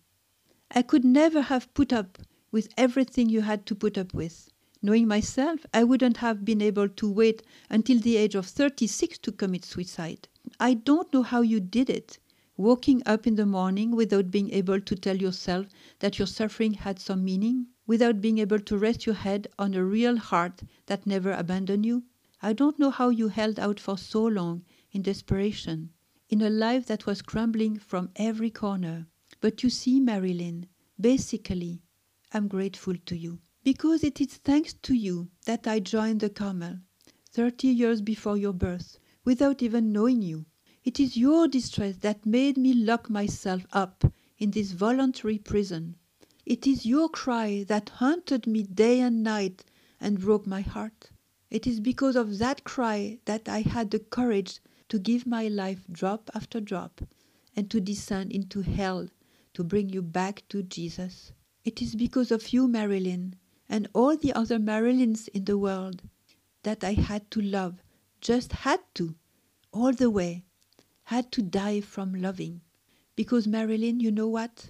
[0.70, 2.20] I could never have put up
[2.56, 4.50] with everything you had to put up with.
[4.82, 9.34] Knowing myself, I wouldn't have been able to wait until the age of 36 to
[9.34, 10.30] commit suicide.
[10.58, 12.18] I don't know how you did it.
[12.56, 15.68] Waking up in the morning without being able to tell yourself
[16.00, 19.84] that your suffering had some meaning, without being able to rest your head on a
[19.84, 22.04] real heart that never abandoned you.
[22.42, 25.90] I don't know how you held out for so long in desperation
[26.30, 29.08] in a life that was crumbling from every corner.
[29.42, 31.82] But you see, Marilyn, basically,
[32.36, 33.40] I'm grateful to you.
[33.64, 36.80] Because it is thanks to you that I joined the Carmel,
[37.32, 40.46] 30 years before your birth, without even knowing you.
[40.84, 44.04] It is your distress that made me lock myself up
[44.38, 45.96] in this voluntary prison.
[46.46, 49.64] It is your cry that haunted me day and night
[50.02, 51.12] and broke my heart.
[51.50, 54.60] It is because of that cry that I had the courage
[54.90, 57.00] to give my life drop after drop,
[57.56, 59.08] and to descend into hell
[59.54, 61.32] to bring you back to Jesus.
[61.66, 63.38] It is because of you, Marilyn,
[63.68, 66.04] and all the other Marilyns in the world,
[66.62, 67.82] that I had to love,
[68.22, 69.16] just had to,
[69.72, 70.46] all the way,
[71.06, 72.62] had to die from loving.
[73.16, 74.70] Because, Marilyn, you know what?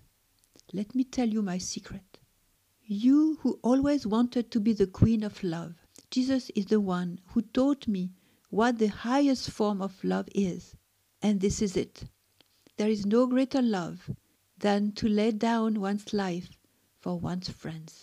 [0.72, 2.18] Let me tell you my secret.
[2.86, 5.76] You who always wanted to be the queen of love,
[6.10, 8.14] Jesus is the one who taught me
[8.50, 10.78] what the highest form of love is.
[11.22, 12.06] And this is it.
[12.78, 14.10] There is no greater love
[14.58, 16.58] than to lay down one's life
[17.06, 18.02] for one's friends.